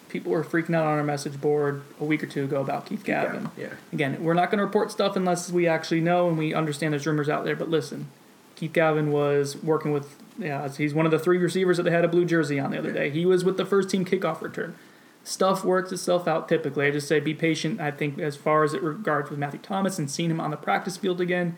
[0.09, 3.05] people were freaking out on our message board a week or two ago about Keith
[3.05, 3.49] Gavin.
[3.57, 3.69] Yeah.
[3.93, 7.07] Again, we're not going to report stuff unless we actually know and we understand there's
[7.07, 7.55] rumors out there.
[7.55, 8.09] But listen,
[8.57, 12.05] Keith Gavin was working with yeah, he's one of the three receivers that they had
[12.05, 12.95] a blue jersey on the other Yeah.
[13.03, 13.11] day.
[13.11, 14.75] He was with the first team kickoff return.
[15.23, 16.87] Stuff works itself out typically.
[16.87, 17.79] I just say be patient.
[17.81, 20.57] I think as far as it regards with Matthew Thomas and seeing him on the
[20.57, 21.57] practice field again,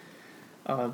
[0.67, 0.91] uh,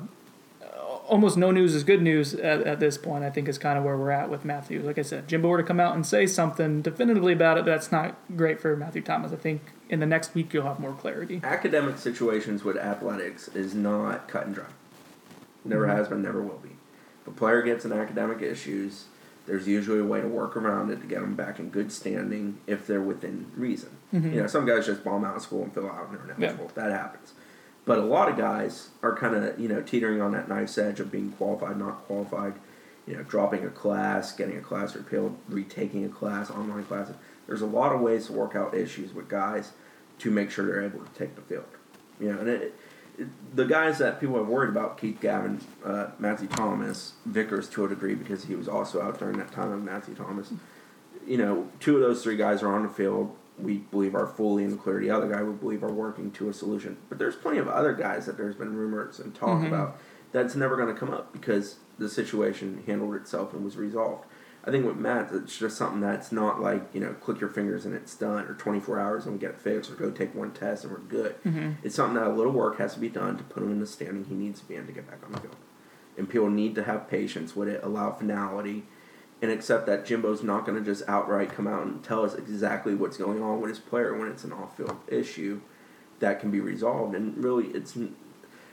[1.09, 3.23] almost no news is good news at, at this point.
[3.23, 4.81] I think is kind of where we're at with Matthew.
[4.81, 7.65] Like I said, Jimbo were to come out and say something definitively about it.
[7.65, 9.31] That's not great for Matthew Thomas.
[9.31, 11.41] I think in the next week you'll have more clarity.
[11.43, 14.65] academic situations with athletics is not cut and dry.
[15.65, 15.95] Never Mhm.
[15.95, 16.77] has been, never will be.
[17.21, 19.05] If a player gets in academic issues,
[19.45, 22.59] there's usually a way to work around it to get them back in good standing
[22.67, 23.89] if they're within reason.
[24.13, 24.33] Mhm.
[24.33, 26.49] You know, some guys just bomb out of school and fill out and they're Yeah.
[26.51, 26.71] ineligible.
[26.75, 27.33] That happens.
[27.89, 30.99] But a lot of guys are kind of, you know, teetering on that knife's edge
[30.99, 32.53] of being qualified, not qualified,
[33.07, 37.15] you know, dropping a class, getting a class repealed, retaking a class, online classes.
[37.47, 39.71] There's a lot of ways to work out issues with guys
[40.19, 41.65] to make sure they're able to take the field.
[42.19, 42.75] You know, and it,
[43.17, 47.85] it, the guys that people have worried about, Keith Gavin, uh, Matthew Thomas, Vickers to
[47.85, 50.53] a degree because he was also out during that time of Matthew Thomas.
[51.25, 53.35] You know, two of those three guys are on the field.
[53.61, 54.99] We believe are fully in the clear.
[54.99, 56.97] The other guy we believe are working to a solution.
[57.09, 59.67] But there's plenty of other guys that there's been rumors and talk Mhm.
[59.67, 59.97] about
[60.31, 64.25] that's never going to come up because the situation handled itself and was resolved.
[64.63, 67.85] I think with Matt, it's just something that's not like, you know, click your fingers
[67.85, 70.51] and it's done, or 24 hours and we get it fixed, or go take one
[70.51, 71.35] test and we're good.
[71.45, 71.75] Mhm.
[71.81, 73.85] It's something that a little work has to be done to put him in the
[73.87, 75.55] standing he needs to be in to get back on the field.
[76.17, 78.85] And people need to have patience with it, allow finality,
[79.41, 82.93] and accept that Jimbo's not going to just outright come out and tell us exactly
[82.93, 85.61] what's going on with his player when it's an off-field issue
[86.19, 87.15] that can be resolved.
[87.15, 87.97] And really, it's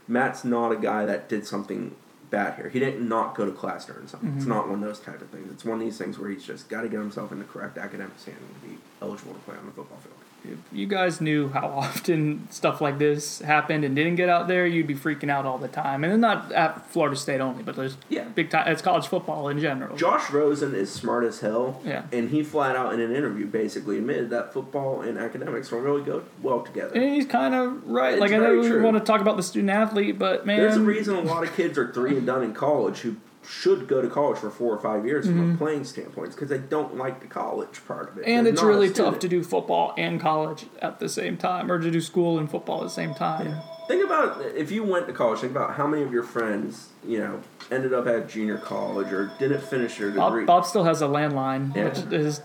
[0.08, 1.94] Matt's not a guy that did something
[2.30, 2.68] bad here.
[2.68, 4.34] He didn't not go to class during something.
[4.36, 4.48] It's Mhm.
[4.48, 5.50] not one of those type of things.
[5.52, 7.78] It's one of these things where he's just got to get himself in the correct
[7.78, 10.14] academic standing to be eligible to play on the football field.
[10.52, 14.66] If you guys knew how often stuff like this happened and didn't get out there,
[14.66, 16.04] you'd be freaking out all the time.
[16.04, 18.24] And not at Florida State only, but there's Yeah.
[18.24, 18.68] big time.
[18.68, 19.96] It's college football in general.
[19.96, 21.80] Josh Rosen is smart as hell.
[21.84, 22.02] Yeah.
[22.12, 26.02] And he flat out in an interview basically admitted that football and academics don't really
[26.02, 26.94] go well together.
[26.94, 28.14] And he's kind of right.
[28.14, 28.82] It's like I know we true.
[28.82, 31.54] want to talk about the student athlete, but man, There's a reason a lot of
[31.56, 33.16] kids are three and done in college who
[33.48, 36.30] should go to college for four or five years from a playing standpoint.
[36.30, 38.22] Because they don't like the college part of it.
[38.22, 38.30] Mm-hmm.
[38.30, 41.78] and They're it's really tough to do football and college at the same time, or
[41.78, 43.56] to do school and football at the same time.
[43.88, 45.40] Think about if you went to college.
[45.40, 49.30] Think about how many of your friends, you know, ended up at junior college or
[49.38, 50.44] didn't finish their degree.
[50.44, 51.84] Bob, Bob still has a landline, Yeah.
[51.84, 52.42] which is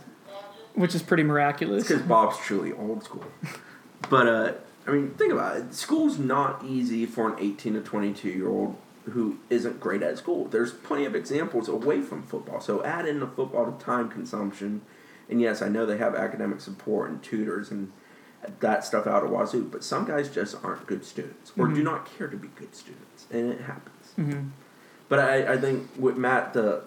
[0.76, 1.88] which is pretty miraculous.
[1.88, 3.26] because Bob's truly old school.
[4.10, 4.54] But uh,
[4.88, 5.74] I mean, think about it.
[5.76, 10.46] School's not easy for an 18 to 22 year old who isn't great at school.
[10.46, 12.62] There's plenty of examples away from football.
[12.62, 14.82] So add in the football to time consumption.
[15.30, 17.92] And yes, I know they have academic support and tutors and
[18.60, 19.64] that stuff out of wazoo.
[19.72, 21.76] But some guys just aren't good students or Mm-hmm.
[21.76, 24.14] do not care to be good students, and it happens.
[24.20, 24.50] Mm-hmm.
[25.10, 26.84] But I, I think with Matt, the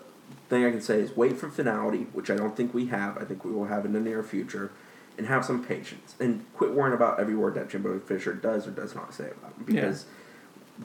[0.48, 3.18] thing I can say is wait for finality, which I don't think we have.
[3.18, 4.70] I think we will have in the near future,
[5.18, 8.70] and have some patience and quit worrying about every word that Jimbo Fisher does or
[8.70, 10.07] does not say about him because.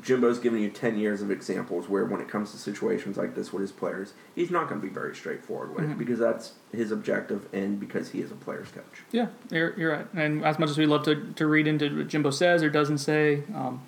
[0.04, 3.52] Jimbo's giving you 10 years of examples where, when it comes to situations like this
[3.52, 5.98] with his players, he's not going to be very straightforward with it Mhm.
[5.98, 9.02] because that's his objective and because he is a player's coach.
[9.12, 10.08] Yeah, you're, you're right.
[10.14, 13.00] And as much as we love to, to read into what Jimbo says or doesn't
[13.00, 13.82] say, um,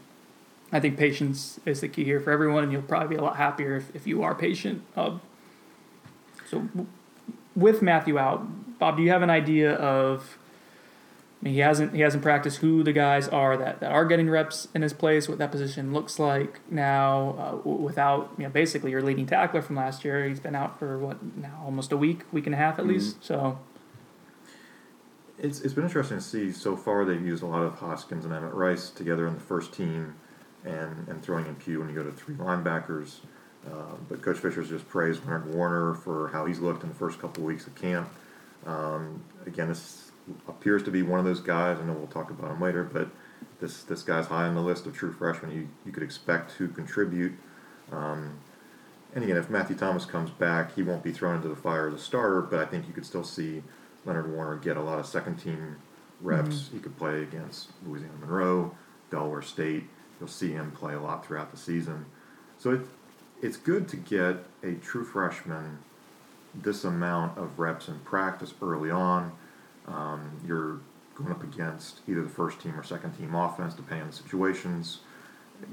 [0.71, 3.35] I think patience is the key here for everyone, and you'll probably be a lot
[3.37, 4.81] happier if, if you are patient.
[4.95, 5.19] Uh,
[6.49, 6.87] so, w-
[7.55, 10.37] with Matthew out, Bob, do you have an idea of?
[11.41, 14.30] I mean, he hasn't he hasn't practiced who the guys are that, that are getting
[14.30, 18.91] reps in his place, what that position looks like now, uh, without you know basically
[18.91, 20.27] your leading tackler from last year.
[20.27, 23.23] He's been out for what now almost a week, week and a half at least.
[23.23, 23.58] So
[25.39, 28.34] It's, it's been interesting to see so far they've used a lot of Hoskins and
[28.34, 30.13] Emmett Rice together in the first team
[30.63, 33.15] and, and throwing in Pugh when you go to three linebackers.
[33.65, 37.19] Uh, but Coach Fisher's just praised Leonard Warner for how he's looked in the first
[37.19, 38.08] couple of weeks of camp.
[38.67, 40.11] Um, again, this
[40.47, 41.79] appears to be one of those guys.
[41.79, 43.10] I know we'll talk about him later, but
[43.60, 46.67] this this guy's high on the list of true freshmen you, you could expect to
[46.69, 47.34] contribute.
[47.91, 48.39] Um,
[49.13, 51.93] and again, if Matthew Thomas comes back, he won't be thrown into the fire as
[51.93, 53.62] a starter, but I think you could still see
[54.05, 55.77] Leonard Warner get a lot of second team
[56.21, 56.69] reps.
[56.71, 58.75] He could play against Louisiana Monroe,
[59.10, 59.84] Delaware State.
[60.19, 62.05] You'll see him play a lot throughout the season.
[62.57, 62.81] So it,
[63.41, 65.79] it's good to get a true freshman
[66.53, 69.31] this amount of reps in practice early on.
[69.93, 70.80] Um, you're
[71.15, 74.99] going up against either the first team or second team offense, depending on the situations.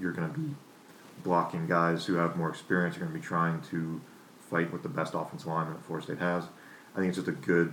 [0.00, 0.54] You're going to be
[1.22, 2.96] blocking guys who have more experience.
[2.96, 4.00] You're going to be trying to
[4.50, 6.44] fight with the best offensive lineman that Florida State has.
[6.94, 7.72] I think it's just a good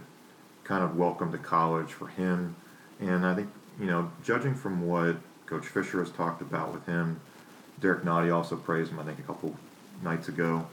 [0.63, 2.55] kind of welcome to college for him.
[2.99, 7.19] And I think, you know, judging from what Coach Fisher has talked about with him,
[7.79, 9.55] Derrick Nnadi also praised him, I think, a couple
[10.01, 10.67] nights ago.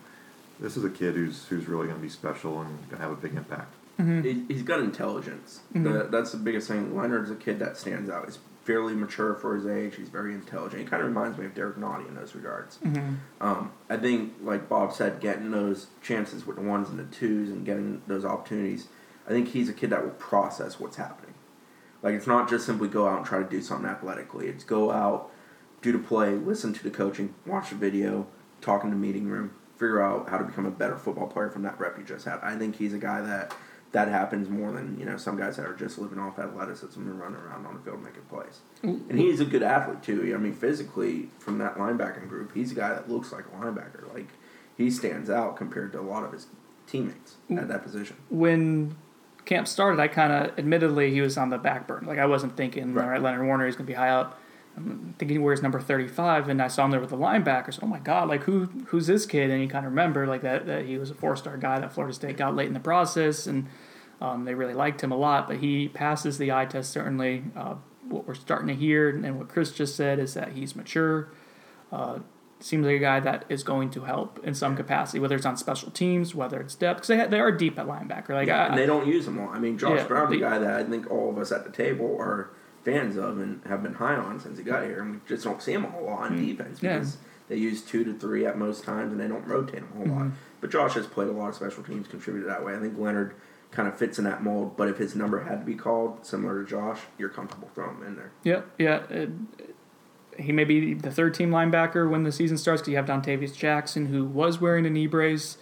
[0.60, 3.10] This is a kid who's who's really going to be special and going to have
[3.10, 3.74] a big impact.
[4.00, 4.22] Mm-hmm.
[4.22, 5.60] He, he's got intelligence.
[5.74, 5.84] Mm-hmm.
[5.84, 6.96] The, that's the biggest thing.
[6.96, 8.26] Leonard's a kid that stands out.
[8.26, 9.96] He's fairly mature for his age.
[9.96, 10.82] He's very intelligent.
[10.82, 12.78] He kind of reminds me of Derrick Nnadi in those regards.
[12.78, 13.14] Mm-hmm.
[13.40, 17.50] Um, I think, like Bob said, getting those chances with the ones and the twos
[17.50, 18.88] and getting those opportunities,
[19.26, 21.34] I think he's a kid that will process what's happening.
[22.02, 24.48] Like, it's not just simply go out and try to do something athletically.
[24.48, 25.30] It's go out,
[25.82, 28.26] do the play, listen to the coaching, watch the video,
[28.60, 31.62] talk in the meeting room, figure out how to become a better football player from
[31.62, 32.38] that rep you just had.
[32.42, 33.54] I think he's a guy that
[33.92, 37.20] that happens more than you know some guys that are just living off athleticism and
[37.20, 38.60] running around on the field making plays.
[38.82, 39.08] Mm.
[39.10, 40.32] And he's a good athlete too.
[40.34, 44.12] I mean, physically from that linebacking group, he's a guy that looks like a linebacker.
[44.12, 44.28] Like
[44.76, 46.46] he stands out compared to a lot of his
[46.86, 47.60] teammates mm.
[47.60, 48.16] at that position.
[48.30, 48.96] when
[49.44, 52.06] camp started, I kind of, admittedly, he was on the back burner.
[52.06, 53.04] Like I wasn't thinking, Right.
[53.04, 54.38] all right, Leonard Warner is going to be high up.
[54.76, 57.78] I'm thinking he wears number thirty-five, and I saw him there with the linebackers.
[57.82, 59.50] Oh my God, like who who's this kid?
[59.50, 62.14] And you kind of remember like that that he was a four-star guy that Florida
[62.14, 63.66] State got late in the process, and
[64.20, 65.46] um, they really liked him a lot.
[65.46, 67.44] But he passes the eye test certainly.
[67.56, 67.74] Uh,
[68.08, 71.28] what we're starting to hear, and what Chris just said, is that he's mature.
[71.90, 72.18] Uh,
[72.60, 75.56] seems like a guy that is going to help in some capacity, whether it's on
[75.56, 78.30] special teams, whether it's depth, because they, ha- they are deep at linebacker.
[78.30, 79.48] Like I, and they don't use them all.
[79.48, 81.64] I mean, Josh Yeah, Brown's they- a guy that I think all of us at
[81.64, 82.50] the table are
[82.84, 85.62] fans of and have been high on since he got here, and we just don't
[85.62, 86.82] see him a whole lot on defense Mm.
[86.82, 86.98] Yeah.
[86.98, 87.16] because
[87.48, 90.06] they use two to three at most times, and they don't rotate him a whole
[90.06, 90.18] Mm-hmm.
[90.18, 90.30] lot.
[90.60, 92.74] But Josh has played a lot of special teams, contributed that way.
[92.74, 93.34] I think Leonard
[93.72, 94.76] kind of fits in that mold.
[94.76, 98.06] But if his number had to be called similar to Josh, you're comfortable throwing him
[98.06, 98.30] in there.
[98.44, 99.02] Yeah, yeah.
[99.10, 99.30] It,
[100.38, 103.54] he may be the third team linebacker when the season starts because you have Dontavius
[103.56, 105.58] Jackson, who was wearing a knee brace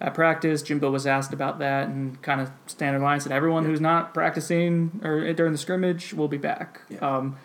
[0.00, 0.62] at practice.
[0.62, 5.00] Jimbo was asked about that and kind of standard line said everyone who's not practicing
[5.04, 6.80] or during the scrimmage will be back.
[6.88, 6.98] Yeah.
[6.98, 7.36] Um,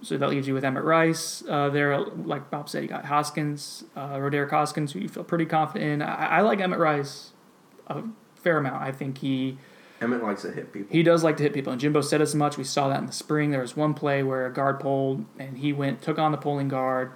[0.00, 1.42] so that leaves you with Emmett Rice.
[1.46, 5.44] Uh, there, like Bob said, you got Hoskins, uh, Ro'Derrick Hoskins, who you feel pretty
[5.44, 6.02] confident in.
[6.02, 7.32] I, I like Emmett Rice
[7.88, 8.02] a
[8.36, 8.82] fair amount.
[8.82, 9.58] I think he
[10.00, 10.88] Emmett likes to hit people.
[10.90, 12.56] he does like to hit people, and Jimbo said as much.
[12.56, 13.50] We saw that in the spring.
[13.50, 16.68] There was one play where a guard pulled, and he went, took on the pulling
[16.68, 17.12] guard,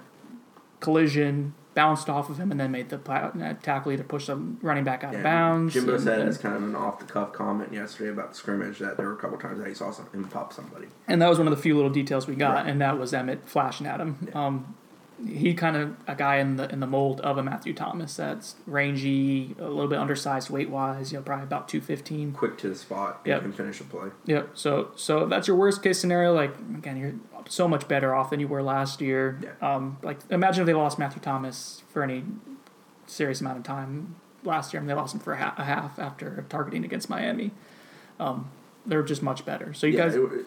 [0.79, 4.83] collision, bounced off of him, and then made the uh, tackle either push the running
[4.83, 5.19] back out Yeah.
[5.19, 5.73] of bounds.
[5.75, 8.79] Jimbo and, said as kind of an off the cuff comment yesterday about the scrimmage
[8.79, 10.87] that there were a couple times that he saw some, him pop somebody.
[11.07, 12.65] and that was one of the few little details we got, Right.
[12.67, 14.17] and that was Emmett flashing at him.
[14.27, 14.45] Yeah.
[14.47, 14.75] Um,
[15.25, 18.55] he kind of a guy in the in the mold of a Matthew Thomas that's
[18.65, 21.11] rangy, a little bit undersized weight wise.
[21.11, 22.31] You know, probably about two fifteen.
[22.33, 23.39] Quick to the spot Yeah.
[23.39, 24.09] Can finish a play.
[24.25, 24.49] Yep.
[24.53, 26.33] So so if that's your worst case scenario.
[26.33, 27.15] Like again, you're
[27.49, 29.39] so much better off than you were last year.
[29.41, 29.75] Yeah.
[29.75, 32.23] Um, like imagine if they lost Matthew Thomas for any
[33.07, 35.97] serious amount of time last year, and they lost him for a, ha- a half
[35.97, 37.51] after targeting against Miami.
[38.19, 38.51] Um,
[38.85, 39.73] they're just much better.
[39.73, 40.45] So you yeah, guys, it-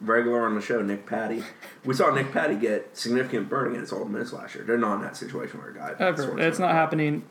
[0.00, 1.42] regular on the show, Nick Patty.
[1.84, 4.64] We saw Nick Patty get significant burning against Ole Miss last year.
[4.64, 6.38] They're not in that situation where a guy Ever.
[6.38, 7.24] It's not happening,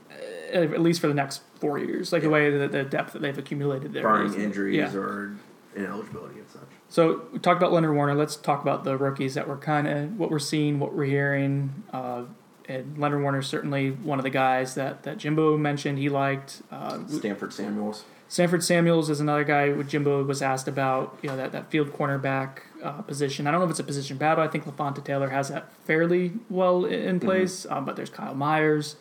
[0.54, 2.12] uh, at least for the next four years.
[2.12, 4.04] Like the way that the depth that they've accumulated there.
[4.04, 4.94] barring injuries yeah.
[4.94, 5.36] or
[5.76, 6.62] ineligibility and such.
[6.90, 8.16] So we talked about Leonard Warner.
[8.16, 11.84] Let's talk about the rookies that we're kind of what we're seeing, what we're hearing.
[11.92, 12.24] Uh,
[12.70, 16.62] and Leonard Warner is certainly one of the guys that, that Jimbo mentioned he liked.
[16.72, 18.04] Uh, Stanford Samuels.
[18.30, 21.94] Stanford Samuels is another guy what Jimbo was asked about, you know, that, that field
[21.94, 23.48] cornerback uh, position.
[23.48, 24.44] I don't know if it's a position battle.
[24.44, 28.98] I think Levonta Taylor has that fairly well in place, um, but there's Kyle Myers,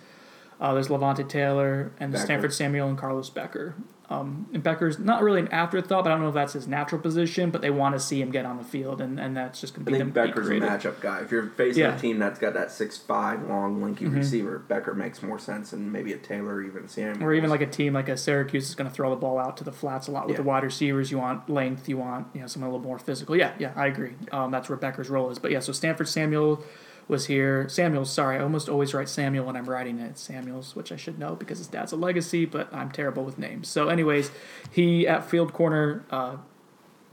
[0.60, 2.24] uh, there's Levonta Taylor, and Becker.
[2.24, 3.74] Stanford Samuel and Carlos Becker.
[4.09, 7.01] Um, and Becker's not really an afterthought, but I don't know if that's his natural
[7.01, 9.75] position, but they want to see him get on the field, and, and that's just
[9.75, 11.21] going to be think be Becker's a matchup guy.
[11.23, 11.88] If you're facing Yeah.
[11.88, 11.99] Mm-hmm.
[11.99, 15.90] a team that's got that six five long, lanky receiver, Becker makes more sense than
[15.90, 17.21] maybe a Taylor or even Samuels.
[17.21, 19.57] Or even like a team like a Syracuse is going to throw the ball out
[19.57, 20.42] to the flats a lot with Yeah.
[20.42, 21.11] the wide receivers.
[21.11, 23.35] You want length, you want you know someone a little more physical.
[23.37, 24.14] Yeah, yeah, I agree.
[24.31, 25.40] Um, that's where Becker's role is.
[25.40, 26.62] But yeah, so Stanford Samuel
[27.09, 27.69] was here.
[27.69, 30.19] Samuels, sorry, I almost always write Samuel when I'm writing it.
[30.19, 33.69] Samuels, which I should know because his dad's a legacy, but I'm terrible with names.
[33.69, 34.31] So, anyways,
[34.71, 36.05] he at field corner.
[36.11, 36.37] Uh,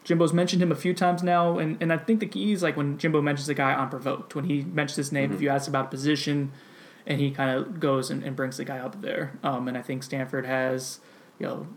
[0.03, 2.75] Jimbo's mentioned him a few times now, and, and I think the key is like
[2.75, 4.35] when Jimbo mentions a guy unprovoked.
[4.35, 6.51] When he mentions his name, if you ask about a position,
[7.05, 9.37] and he kind of goes and, and brings the guy up there.
[9.43, 10.99] Um, and I think Stanford has,
[11.39, 11.67] you know,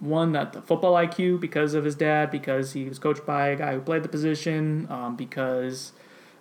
[0.00, 3.56] one that the football IQ because of his dad, because he was coached by a
[3.56, 5.92] guy who played the position, um, because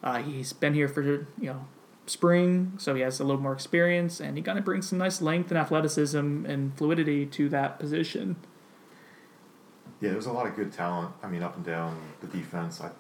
[0.08, 1.66] uh, he's been here for you know
[2.06, 5.22] spring, so he has a little more experience, and he kind of brings some nice
[5.22, 8.38] length and athleticism and fluidity to that position.
[10.00, 11.12] Yeah, there's a lot of good talent.
[11.22, 12.80] I mean, up and down the defense.
[12.80, 12.92] I,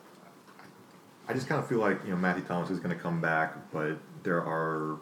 [1.30, 3.72] I just kind of feel like you know Matthew Thomas is going to come back,
[3.72, 4.98] but there are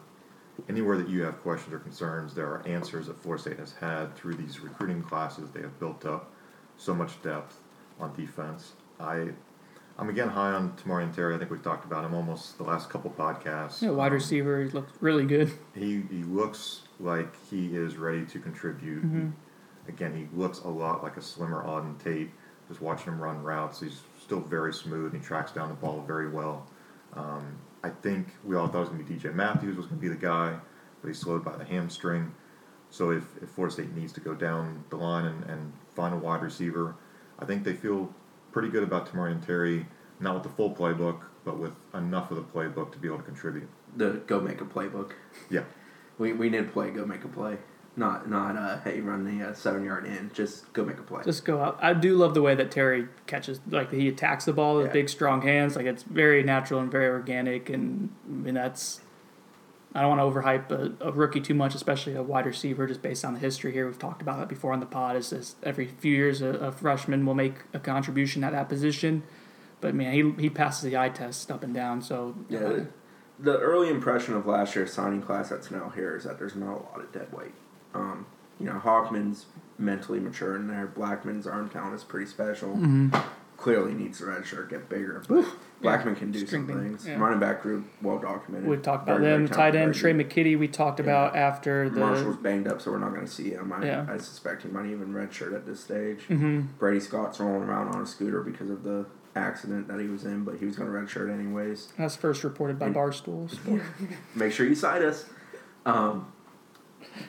[0.68, 4.14] anywhere that you have questions or concerns, there are answers that Florida State has had
[4.16, 5.50] through these recruiting classes.
[5.50, 6.32] They have built up
[6.76, 7.58] so much depth
[8.00, 8.72] on defense.
[8.98, 9.30] I,
[9.98, 11.34] I'm again high on Tamorrion Terry.
[11.34, 13.80] I think we've talked about him almost the last couple podcasts.
[13.82, 15.50] Yeah, wide Um, receiver he looks really good.
[15.74, 19.04] he he looks like he is ready to contribute.
[19.04, 19.28] Mm-hmm.
[19.88, 22.30] Again, he looks a lot like a slimmer Auden Tate.
[22.68, 25.12] Just watching him run routes, he's still very smooth.
[25.14, 26.66] And he tracks down the ball very well.
[27.14, 29.98] Um, I think we all thought it was going to be DJ Matthews was going
[29.98, 30.56] to be the guy,
[31.00, 32.34] but he's slowed by the hamstring.
[32.90, 36.16] So if, if Florida State needs to go down the line and, and find a
[36.16, 36.96] wide receiver,
[37.38, 38.12] I think they feel
[38.56, 39.84] pretty good about Tamorrion Terry,
[40.18, 43.22] not with the full playbook, but with enough of the playbook to be able to
[43.24, 43.68] contribute.
[43.94, 45.10] the go make a playbook.
[45.50, 45.64] Yeah.
[46.16, 47.58] We we need to play go make a play.
[47.96, 50.30] Not not uh hey run the uh, seven yard in.
[50.32, 51.22] Just go make a play.
[51.22, 51.78] Just go out.
[51.82, 54.92] I do love the way that Terry catches, like he attacks the ball with Yeah.
[54.92, 55.76] big, strong hands.
[55.76, 59.02] Like it's very natural and very organic, and I mean that's.
[59.96, 63.00] I don't want to overhype a, a rookie too much, especially a wide receiver, just
[63.00, 63.86] based on the history here.
[63.86, 65.16] We've talked about that before on the pod.
[65.16, 69.22] Is, is every few years a, a freshman will make a contribution at that position,
[69.80, 72.02] but man, he he passes the eye test up and down.
[72.02, 72.58] So yeah.
[72.58, 72.84] uh,
[73.38, 76.72] The, early impression of last year's signing class that's now here is that there's not
[76.72, 77.54] a lot of dead weight.
[77.94, 78.26] Um,
[78.60, 79.46] you know, Hockman's
[79.78, 80.86] mentally mature in there.
[80.86, 82.68] Blackman's arm talent is pretty special.
[82.70, 83.16] Mm-hmm.
[83.56, 85.22] Clearly needs the red shirt get bigger.
[85.26, 85.44] But
[85.80, 87.06] Blackman can do some things.
[87.06, 87.16] yeah.
[87.18, 88.68] Running back group well documented.
[88.68, 89.48] we talked about Very, them.
[89.48, 90.58] Tight end Trey McKitty.
[90.58, 93.72] We talked about after the Marshall's banged up, so we're not going to see him.
[93.72, 94.06] I, Yeah.
[94.08, 96.24] I suspect he might even redshirt at this stage.
[96.24, 100.24] hmm Brady Scott's rolling around on a scooter because of the accident that he was
[100.24, 101.92] in, but he was going to redshirt anyways.
[101.98, 103.50] That's first reported by And- Barstool.
[103.50, 103.84] Sports.
[104.34, 105.24] Make sure you cite us.
[105.86, 106.30] Um,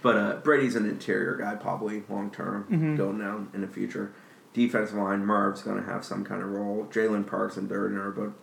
[0.02, 2.98] but uh, Brady's an interior guy, probably long term, Mhm.
[2.98, 4.12] going down in the future.
[4.54, 6.88] Defensive line, Merv's going to have some kind of role.
[6.92, 8.34] Jalen Parks and Durden are both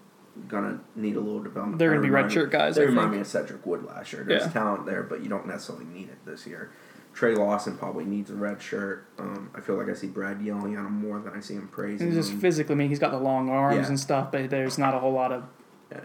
[0.49, 1.79] going to need a little development.
[1.79, 3.14] They're gonna be remind me- redshirt guys, They I remind think.
[3.14, 4.25] me of Cedric Wood last year.
[4.25, 4.49] There's Yeah.
[4.51, 6.71] talent there, but you don't necessarily need it this year.
[7.12, 9.05] Trey Lawson probably needs a red shirt.
[9.21, 11.69] Um, I feel like I see Brad yelling at him more than I see him
[11.71, 12.40] praising And just him.
[12.40, 13.87] physically, I mean, he's got the long arms Yeah.
[13.87, 15.45] and stuff, but there's not a whole lot of.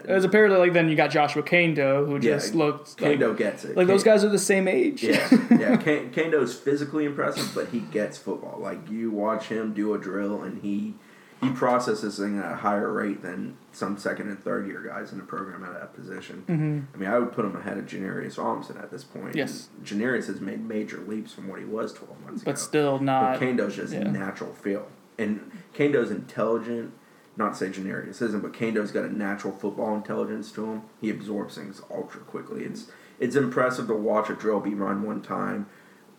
[0.04, 0.10] Yeah.
[0.12, 3.64] As apparently, like then you got Joshua Kaindoh, who Yeah, just looked like, Kaindoh gets
[3.64, 3.76] it.
[3.76, 5.02] like those guys are the same age.
[5.02, 5.76] Yeah, yeah.
[5.84, 8.58] K- Kaindoh's physically impressive, but he gets football.
[8.60, 10.94] Like you watch him do a drill, and he
[11.42, 15.16] he processes thing at a higher rate than some second and third year guys in
[15.18, 16.42] the program at that position.
[16.46, 19.34] hmm I mean, I would put him ahead of Janarius Robinson at this point.
[19.34, 19.68] Yes.
[19.82, 22.50] Janarius has made major leaps from what he was twelve months ago.
[22.52, 23.40] but still But not.
[23.40, 24.02] Kaindoh's just yeah.
[24.04, 24.86] natural feel,
[25.18, 26.92] and Kaindoh's intelligent.
[27.36, 30.82] Not say Janarius isn't, but Kaindoh's got a natural football intelligence to him.
[31.00, 32.64] He absorbs things ultra quickly.
[32.64, 35.66] It's it's impressive to watch a drill be run one time.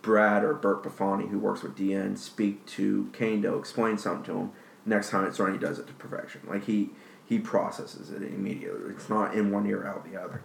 [0.02, 4.52] Brad or Bert Buffoni, who works with DN, speak to Kaindoh, explain something to him.
[4.86, 6.42] Next time it's run, he does it to perfection.
[6.48, 6.92] Like he
[7.26, 8.92] he processes it immediately.
[8.92, 10.42] It's not in one ear out the other.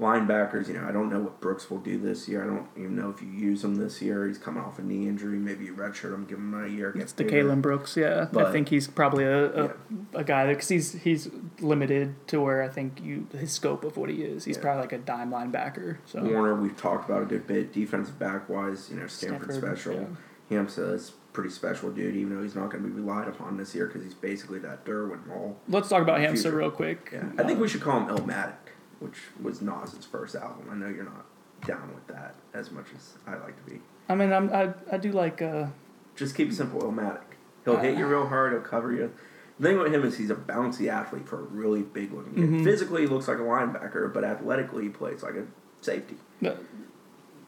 [0.00, 2.42] Linebackers, you know, I don't know what Brooks will do this year.
[2.42, 4.26] I don't even know if you use him this year.
[4.26, 5.38] He's coming off a knee injury.
[5.38, 6.92] Maybe you redshirt him, give him a year.
[6.96, 7.24] It's the.
[7.24, 8.26] Kalen Brooks, yeah.
[8.36, 9.72] I think he's probably a, a, Yeah.
[10.14, 11.28] a guy because he's he's
[11.60, 14.44] limited to where I think you his scope of what he is.
[14.44, 14.62] He's Yeah.
[14.62, 15.98] probably like a dime linebacker.
[16.06, 17.72] So Warner, we've talked about a good bit.
[17.72, 20.08] Defensive back wise, you know, Stanford, Stanford, special.
[20.50, 23.74] Hamsah is pretty special dude, even though he's not going to be relied upon this
[23.74, 25.56] year because he's basically that Derwin Hall.
[25.68, 27.10] let's talk about Hamsah real quick.
[27.12, 28.52] Yeah, I think we should call him Illmatic,
[29.00, 30.68] which was Nas's first album.
[30.70, 31.24] I know you're not
[31.66, 33.80] down with that as much as I like to be.
[34.08, 35.66] I mean, I'm, I I do like uh,
[36.16, 37.22] Just keep it simple, Illmatic.
[37.64, 38.52] He'll hit you real hard.
[38.52, 39.12] He'll cover you.
[39.58, 42.50] The thing with him is he's a bouncy athlete for a really big looking kid.
[42.50, 42.64] Mhm.
[42.64, 45.46] Physically, he looks like a linebacker, but athletically, he plays like a
[45.80, 46.16] safety.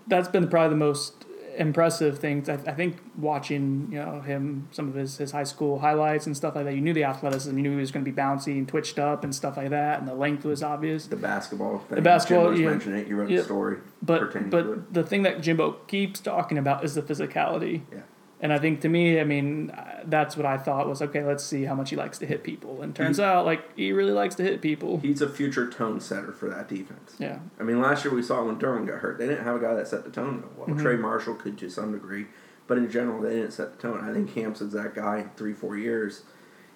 [0.07, 1.26] that's been probably the most
[1.57, 2.48] impressive things.
[2.48, 6.36] I, I think watching you know him some of his, his high school highlights and
[6.36, 6.74] stuff like that.
[6.74, 7.57] You knew the athleticism.
[7.57, 9.98] You knew he was going to be bouncy and twitched up and stuff like that,
[9.98, 11.07] and the length was obvious.
[11.07, 11.96] The basketball thing.
[11.96, 12.70] The basketball, Jimbo's yeah.
[12.70, 13.09] mentioned it.
[13.09, 13.38] You wrote Yeah.
[13.38, 13.78] the story.
[14.02, 17.82] But but the thing that Jimbo keeps talking about is the physicality.
[17.92, 18.00] Yeah.
[18.39, 21.24] And I think to me, I mean, uh, that's what I thought was okay.
[21.24, 22.82] Let's see how much he likes to hit people.
[22.82, 24.99] And turns He- out, like he really likes to hit people.
[25.01, 27.16] He's a future tone setter for that defense.
[27.18, 27.39] Yeah.
[27.59, 29.74] I mean, last year we saw when Derwin got hurt, they didn't have a guy
[29.74, 30.76] that set the tone real well.
[30.76, 30.82] Mhm.
[30.82, 32.26] Trey Marshall could to some degree,
[32.66, 34.01] but in general, they didn't set the tone.
[34.07, 36.24] I think Hamsah's that guy in three, four years.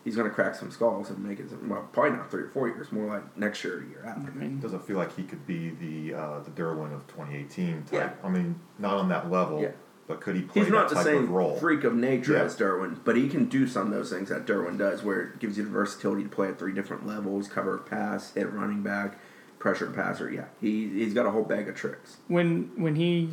[0.02, 2.68] He's going to crack some skulls and make it, well, probably not three or four
[2.68, 4.30] years, more like next year or year after.
[4.30, 7.82] I mean, It doesn't feel like he could be the uh, the Derwin of 2018
[7.82, 7.92] type.
[7.92, 8.10] Yeah.
[8.26, 9.72] I mean, not on that level, Yeah.
[10.10, 11.56] But could he play He's not that the type same of role?
[11.56, 12.42] freak of nature Yeah.
[12.42, 15.38] as Derwin, but he can do some of those things that Derwin does, where it
[15.38, 19.18] gives you the versatility to play at three different levels, cover pass, hit running back,
[19.60, 20.28] pressure passer.
[20.28, 22.16] Yeah, he he's got a whole bag of tricks.
[22.26, 23.30] when when he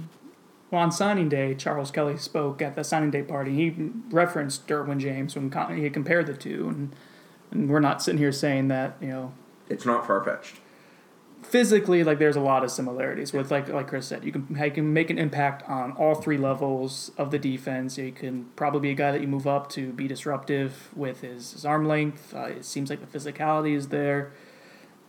[0.69, 3.55] well, on signing day, Charles Kelly spoke at the signing day party.
[3.55, 6.95] He referenced Derwin James when he compared the two, and
[7.51, 9.33] and we're not sitting here saying that you know
[9.69, 10.57] It's not far fetched.
[11.49, 14.71] Physically like there's a lot of similarities with like like Chris said you can you
[14.71, 17.97] can make an impact on all three levels of the defense.
[17.97, 21.53] You can probably be a guy that you move up to be disruptive with his,
[21.53, 22.33] his arm length.
[22.35, 24.33] Uh, it seems like the physicality is there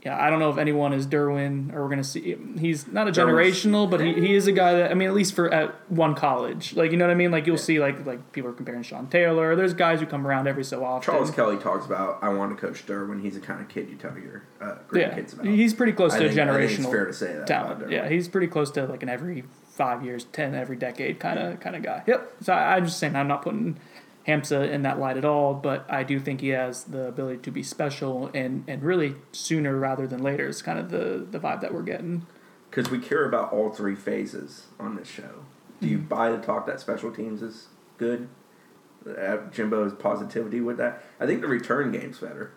[0.08, 3.12] yeah I don't know if anyone is Derwin or we're gonna see he's not a
[3.12, 6.14] generational but he, he is a guy that I mean at least for at one
[6.14, 7.62] college like you know what I mean like you'll Yeah.
[7.62, 10.84] see like like people are comparing Sean Taylor there's guys who come around every so
[10.84, 13.22] often Charles Kelly talks about I want to coach Derwin.
[13.22, 15.46] He's the kind of kid you tell your uh, yeah about.
[15.46, 17.46] he's pretty close I to think, a I think it's generational fair to say that.
[17.46, 17.90] talent.
[17.90, 21.60] Yeah, he's pretty close to like an every five years, ten every decade kind of
[21.60, 22.02] kind of guy.
[22.06, 22.32] Yep.
[22.42, 23.78] So I, I'm just saying I'm not putting
[24.28, 27.50] Hamsah in that light at all, but I do think he has the ability to
[27.50, 31.60] be special and and really sooner rather than later is kind of the the vibe
[31.62, 32.26] that we're getting.
[32.70, 35.44] because we care about all three phases on this show.
[35.80, 36.08] Do you Mm-hmm.
[36.08, 38.28] buy the talk that special teams is good?
[39.08, 41.02] Uh, Jimbo's positivity with that.
[41.18, 42.50] I think the return game's better.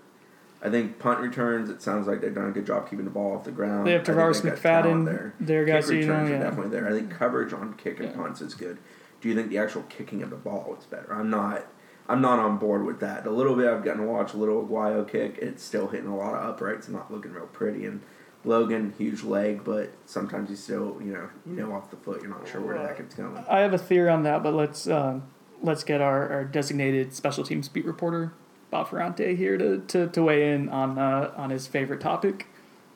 [0.62, 1.70] I think punt returns.
[1.70, 3.88] It sounds like they've done a good job keeping the ball off the ground.
[3.88, 6.72] They have Tarvarus they've got talent McFadden, their guys, Kick you know, returns are definitely
[6.72, 6.88] there.
[6.88, 8.16] I think coverage on kick and Yeah.
[8.16, 8.78] punts is good.
[9.22, 11.14] Do you think the actual kicking of the ball is better?
[11.14, 11.68] I'm not.
[12.10, 13.24] I'm not on board with that.
[13.24, 16.18] The little bit I've gotten to watch, a little Aguayo kick, it's still hitting a
[16.18, 17.86] lot of uprights, not looking real pretty.
[17.86, 18.02] And
[18.44, 22.32] Logan, huge leg, but sometimes you still, you know, you know off the foot, you're
[22.32, 23.38] not sure where the heck it's going.
[23.48, 25.24] I have a theory on that, but let's um,
[25.62, 28.34] let's get our, our designated special teams beat reporter
[28.72, 32.48] Bob Ferrante here to, to, to weigh in on uh, on his favorite topic.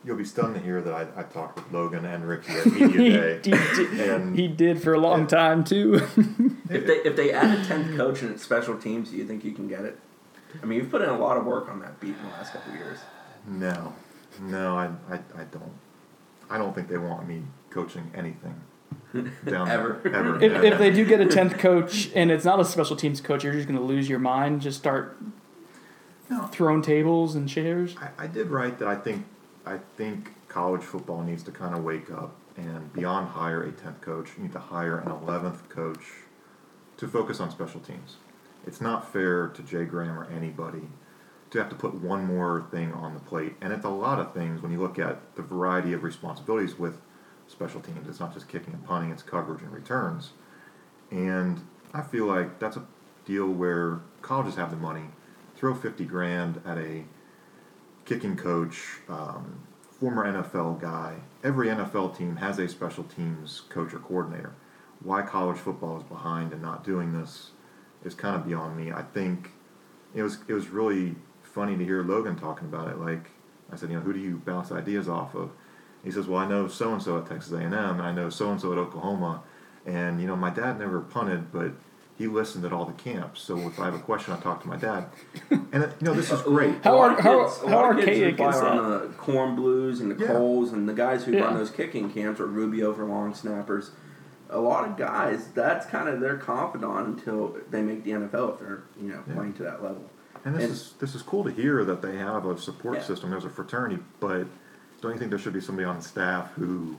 [0.06, 2.70] You'll be stunned to hear that I, I talked with Logan and Ricky at he,
[2.86, 3.40] Media he Day.
[3.42, 5.28] did, And he did for a long Yeah.
[5.28, 6.02] time too.
[6.68, 9.44] If they if they add a tenth coach and it's special teams, do you think
[9.46, 10.00] you can get it?
[10.64, 12.54] I mean, you've put in a lot of work on that beat in the last
[12.54, 12.98] couple of years.
[13.48, 13.94] no,
[14.42, 15.72] no, I, I, I don't.
[16.50, 18.60] I don't think they want me coaching anything.
[19.46, 20.00] Down Ever.
[20.04, 20.16] There.
[20.16, 20.36] Ever.
[20.44, 20.66] if, ever.
[20.66, 23.54] if they do get a tenth coach and it's not a special teams coach, you're
[23.54, 24.62] just going to lose your mind.
[24.62, 25.18] Just start
[26.30, 26.48] No.
[26.48, 27.96] throwing tables and chairs.
[28.02, 29.26] I, I did write that I think
[29.66, 34.02] I think college football needs to kind of wake up and beyond hire a tenth
[34.02, 36.06] coach, you need to hire an eleventh coach
[36.98, 38.18] to focus on special teams.
[38.66, 40.88] It's not fair to Jay Graham or anybody
[41.52, 44.34] to have to put one more thing on the plate, and it's a lot of
[44.34, 47.02] things when you look at the variety of responsibilities with
[47.48, 48.08] special teams.
[48.08, 50.32] It's not just kicking and punting; it's coverage and returns.
[51.12, 51.62] And
[51.94, 52.86] I feel like that's a
[53.26, 55.06] deal where colleges have the money.
[55.56, 57.04] Throw fifty grand at a
[58.06, 59.60] kicking coach, um,
[60.00, 61.16] former NFL guy.
[61.44, 64.54] Every NFL team has a special teams coach or coordinator.
[65.04, 67.52] Why college football is behind and not doing this
[68.04, 68.92] is kind of beyond me.
[68.92, 69.52] I think
[70.14, 73.00] it was it was really funny to hear Logan talking about it.
[73.00, 73.32] Like
[73.72, 75.52] I said, you know, who do you bounce ideas off of?
[76.04, 78.52] He says, well, I know so and so at Texas A&M, and I know so
[78.52, 79.42] and so at Oklahoma,
[79.88, 81.72] and you know, my dad never punted, but
[82.18, 83.42] he listened at all the camps.
[83.42, 85.06] So if I have a question, I talk to my dad.
[85.50, 86.76] And uh, you know, this is great.
[86.84, 90.12] How a lot how- kids, a how kids archaic rely is on the Kornblues and
[90.12, 90.32] the Yeah.
[90.32, 91.42] Coles and the guys who Yeah.
[91.42, 93.92] run those kicking camps or Rubio for long snappers.
[94.50, 98.60] A lot of guys, that's kind of their confidant until they make the NFL if
[98.60, 99.34] they're you know Yeah.
[99.34, 100.10] playing to that level.
[100.46, 103.04] And this And- is this is cool to hear that they have a support Yeah.
[103.04, 103.32] system.
[103.32, 104.46] There's a fraternity, but
[105.02, 106.96] don't you think there should be somebody on staff who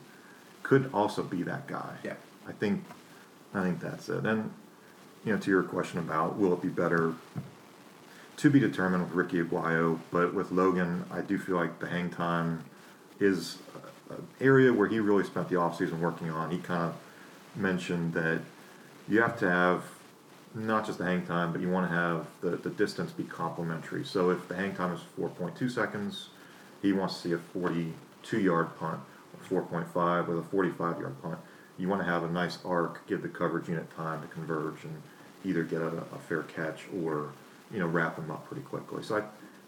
[0.62, 1.95] could also be that guy?
[2.05, 2.14] Yeah.
[2.49, 2.85] I think
[3.55, 4.27] I think that's it.
[4.27, 4.51] And
[5.27, 7.12] you know, to your question about will it be better
[8.37, 12.11] to be determined with Ricky Aguayo, but with Logan, I do feel like the hang
[12.11, 12.64] time
[13.18, 13.59] is
[14.11, 16.51] an area where he really spent the offseason working on.
[16.51, 16.95] He kind of
[17.61, 18.41] mentioned that
[19.09, 19.83] you have to have
[20.55, 24.05] not just the hang time, but you want to have the, the distance be complementary.
[24.05, 26.29] So if the hang time is 4.2 seconds,
[26.83, 29.01] he wants to see a 42 yard punt,
[29.51, 31.39] or 4.5 with a 45 yard punt.
[31.79, 35.03] You want to have a nice arc, give the coverage unit time to converge and
[35.45, 37.30] either get a, a fair catch or
[37.72, 39.03] you know wrap them up pretty quickly.
[39.03, 39.22] So I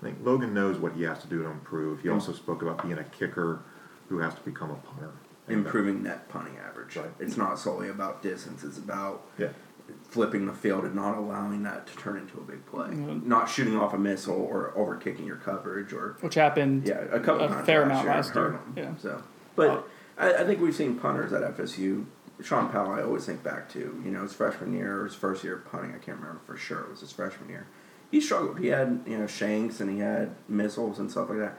[0.05, 2.03] think Logan knows what he has to do to improve.
[2.03, 3.61] He also spoke about being a kicker
[4.09, 5.11] who has to become a punter.
[5.49, 6.97] And that- Improving net punting average.
[6.97, 7.11] Right.
[7.19, 8.63] It's not solely about distance.
[8.65, 9.49] It's about Yeah.
[10.11, 12.89] flipping the field and not allowing that to turn into a big play.
[12.89, 13.25] Mhm.
[13.25, 17.19] Not shooting off a missile or over kicking your coverage or which happened Yeah, a
[17.21, 18.61] couple a times fair last amount year, last year.
[18.77, 18.97] Yeah.
[18.99, 19.23] So,
[19.57, 19.83] but Uh,
[20.19, 22.05] I, I think we've seen punters at FSU.
[22.43, 25.57] Sean Powell, I always think back to you know his freshman year his first year
[25.71, 25.91] punting.
[25.91, 26.81] I can't remember for sure.
[26.81, 27.67] It was his freshman year.
[28.11, 28.59] He struggled.
[28.59, 31.59] He had you know shanks and he had missiles and stuff like that.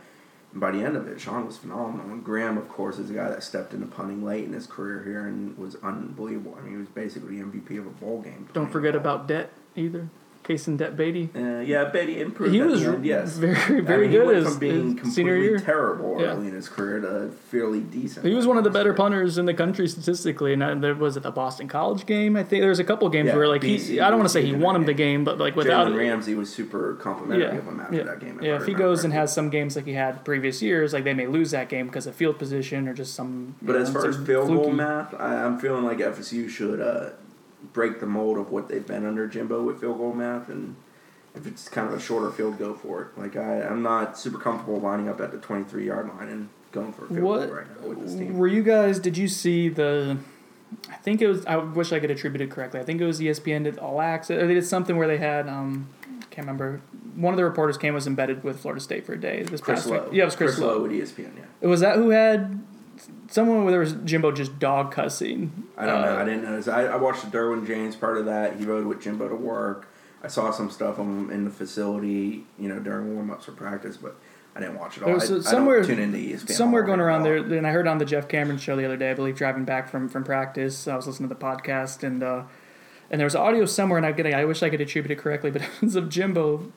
[0.51, 2.07] And by the end of it, Sean was phenomenal.
[2.07, 5.03] And Graham, of course, is a guy that stepped into punting late in his career
[5.03, 6.57] here and was unbelievable.
[6.57, 8.47] I mean, he was basically MVP of a bowl game.
[8.53, 10.09] Don't forget about debt either.
[10.49, 11.29] Casey Det Beatty.
[11.35, 12.51] Uh, yeah, Beatty improved.
[12.55, 13.37] He at was end, yes.
[13.37, 15.59] very, I very mean, he good as from being senior completely year.
[15.59, 16.27] terrible Yeah.
[16.29, 18.25] early in his career to fairly decent.
[18.25, 18.97] He was one of the better career.
[18.97, 22.35] punters in the country statistically, and there was it the Boston College game.
[22.35, 24.27] I think there was a couple games Yeah, where like BC he, I don't want
[24.27, 25.23] to say he won him the game.
[25.23, 28.39] but like without Jalen Ramsey was super complimentary of him after yeah, that game.
[28.41, 28.53] yeah.
[28.53, 31.03] I If he remember goes and has some games like he had previous years, like
[31.03, 33.53] they may lose that game because of field position or just some.
[33.61, 37.11] But as know, far as field goal math, I, I'm feeling like FSU should uh,
[37.73, 40.75] break the mold of what they've been under Jimbo with field goal math, and
[41.35, 43.17] if it's kind of a shorter field, go for it.
[43.19, 46.93] Like I, I'm not super comfortable lining up at the 23 yard line and going
[46.93, 48.37] for a field What goal right now with this team.
[48.37, 48.99] were you guys?
[48.99, 50.17] Did you see the?
[50.89, 51.45] I think it was.
[51.45, 52.79] I wish I could attribute it correctly.
[52.79, 54.41] I think it was ESPN did All Access.
[54.41, 55.47] Or they did something where they had.
[55.47, 55.89] Um,
[56.29, 56.81] can't remember.
[57.15, 59.41] One of the reporters came was embedded with Florida State for a day.
[59.43, 60.03] This Chris past Low.
[60.03, 60.13] week.
[60.13, 60.83] Yeah, it was Chris, Low.
[60.83, 61.31] with E ESPN.
[61.61, 61.67] Yeah.
[61.67, 62.63] Was that who had
[63.29, 65.67] someone where there was Jimbo just dog cussing?
[65.77, 66.17] I don't know.
[66.17, 66.67] Uh, I didn't notice.
[66.67, 68.57] I, I watched the Derwin James part of that.
[68.57, 69.87] He rode with Jimbo to work.
[70.23, 73.95] I saw some stuff him in the facility, you know, during warm ups for practice,
[73.95, 74.15] but
[74.55, 75.13] I didn't watch it all.
[75.13, 76.51] Was, I, uh, I somewhere- don't tune into ESPN.
[76.51, 79.11] Somewhere going around there, and I heard on the Jeff Cameron show the other day,
[79.11, 80.87] I believe, driving back from, from practice.
[80.87, 82.43] I was listening to the podcast, and uh,
[83.11, 85.51] and there was audio somewhere, and I get I wish I could attribute it correctly,
[85.51, 86.71] but it was of Jimbo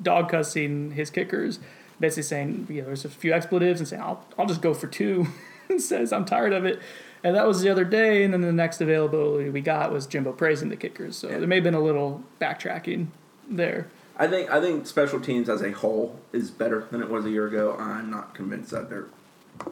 [0.00, 1.58] dog cussing his kickers,
[2.00, 4.86] basically saying, you know, there's a few expletives, and saying, I'll I'll just go for
[4.86, 5.26] two,
[5.68, 6.80] and says I'm tired of it.
[7.24, 10.32] And that was the other day, and then the next availability we got was Jimbo
[10.32, 11.16] praising the kickers.
[11.16, 11.38] So Yeah.
[11.38, 13.08] there may have been a little backtracking
[13.48, 13.88] there.
[14.16, 17.30] I think I think special teams as a whole is better than it was a
[17.30, 17.76] year ago.
[17.78, 19.06] I'm not convinced that they're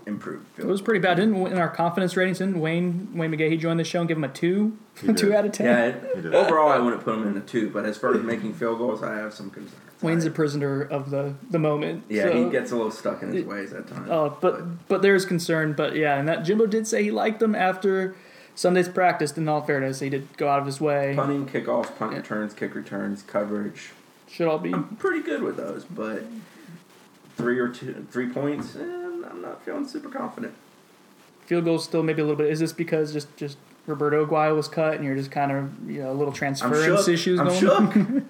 [0.07, 0.47] improved.
[0.59, 1.17] It was pretty bad.
[1.17, 2.39] Didn't in our confidence ratings?
[2.39, 5.45] Didn't Wayne Wayne McGahee join the show and give him a two, He two out
[5.45, 5.67] of ten?
[5.67, 5.85] Yeah,
[6.19, 8.79] it, overall I wouldn't put him in the two, but as far as making field
[8.79, 9.81] goals, I have some concerns.
[10.03, 12.05] Wayne's I, a prisoner of the the moment.
[12.09, 14.11] yeah, so- he gets a little stuck in his ways at times.
[14.11, 15.73] Uh, but but there's concern.
[15.73, 18.15] But yeah, and that Jimbo did say he liked them after
[18.55, 19.37] Sunday's practice.
[19.37, 21.15] In all fairness, he did go out of his way.
[21.17, 22.19] punting, kickoffs, punt Yeah.
[22.19, 23.91] returns, kick returns, coverage.
[24.29, 24.73] Should all be.
[24.75, 26.25] I'm pretty good with those, but
[27.37, 30.55] three or two, three points, eh, I'm not feeling super confident.
[31.47, 32.51] Field goals still maybe a little bit.
[32.51, 36.03] Is this because just just Roberto Aguayo was cut and you're just kind of you
[36.03, 38.29] know a little transference issues I'm going?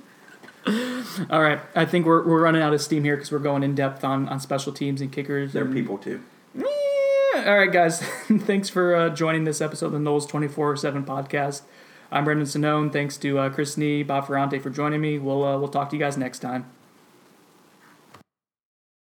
[1.31, 3.75] All right, I think we're, we're running out of steam here because we're going in
[3.75, 5.53] depth on, on special teams and kickers.
[5.53, 6.23] They're and- people too.
[6.55, 6.65] Yeah.
[7.47, 8.01] All right, guys.
[8.29, 11.63] Thanks for uh, joining this episode of the Noles 24 7 podcast.
[12.11, 12.93] I'm Brendan Sonnone.
[12.93, 15.19] Thanks to uh, Chris Nee, Bob Ferrante for joining me.
[15.19, 16.65] We'll, uh, we'll talk to you guys next time.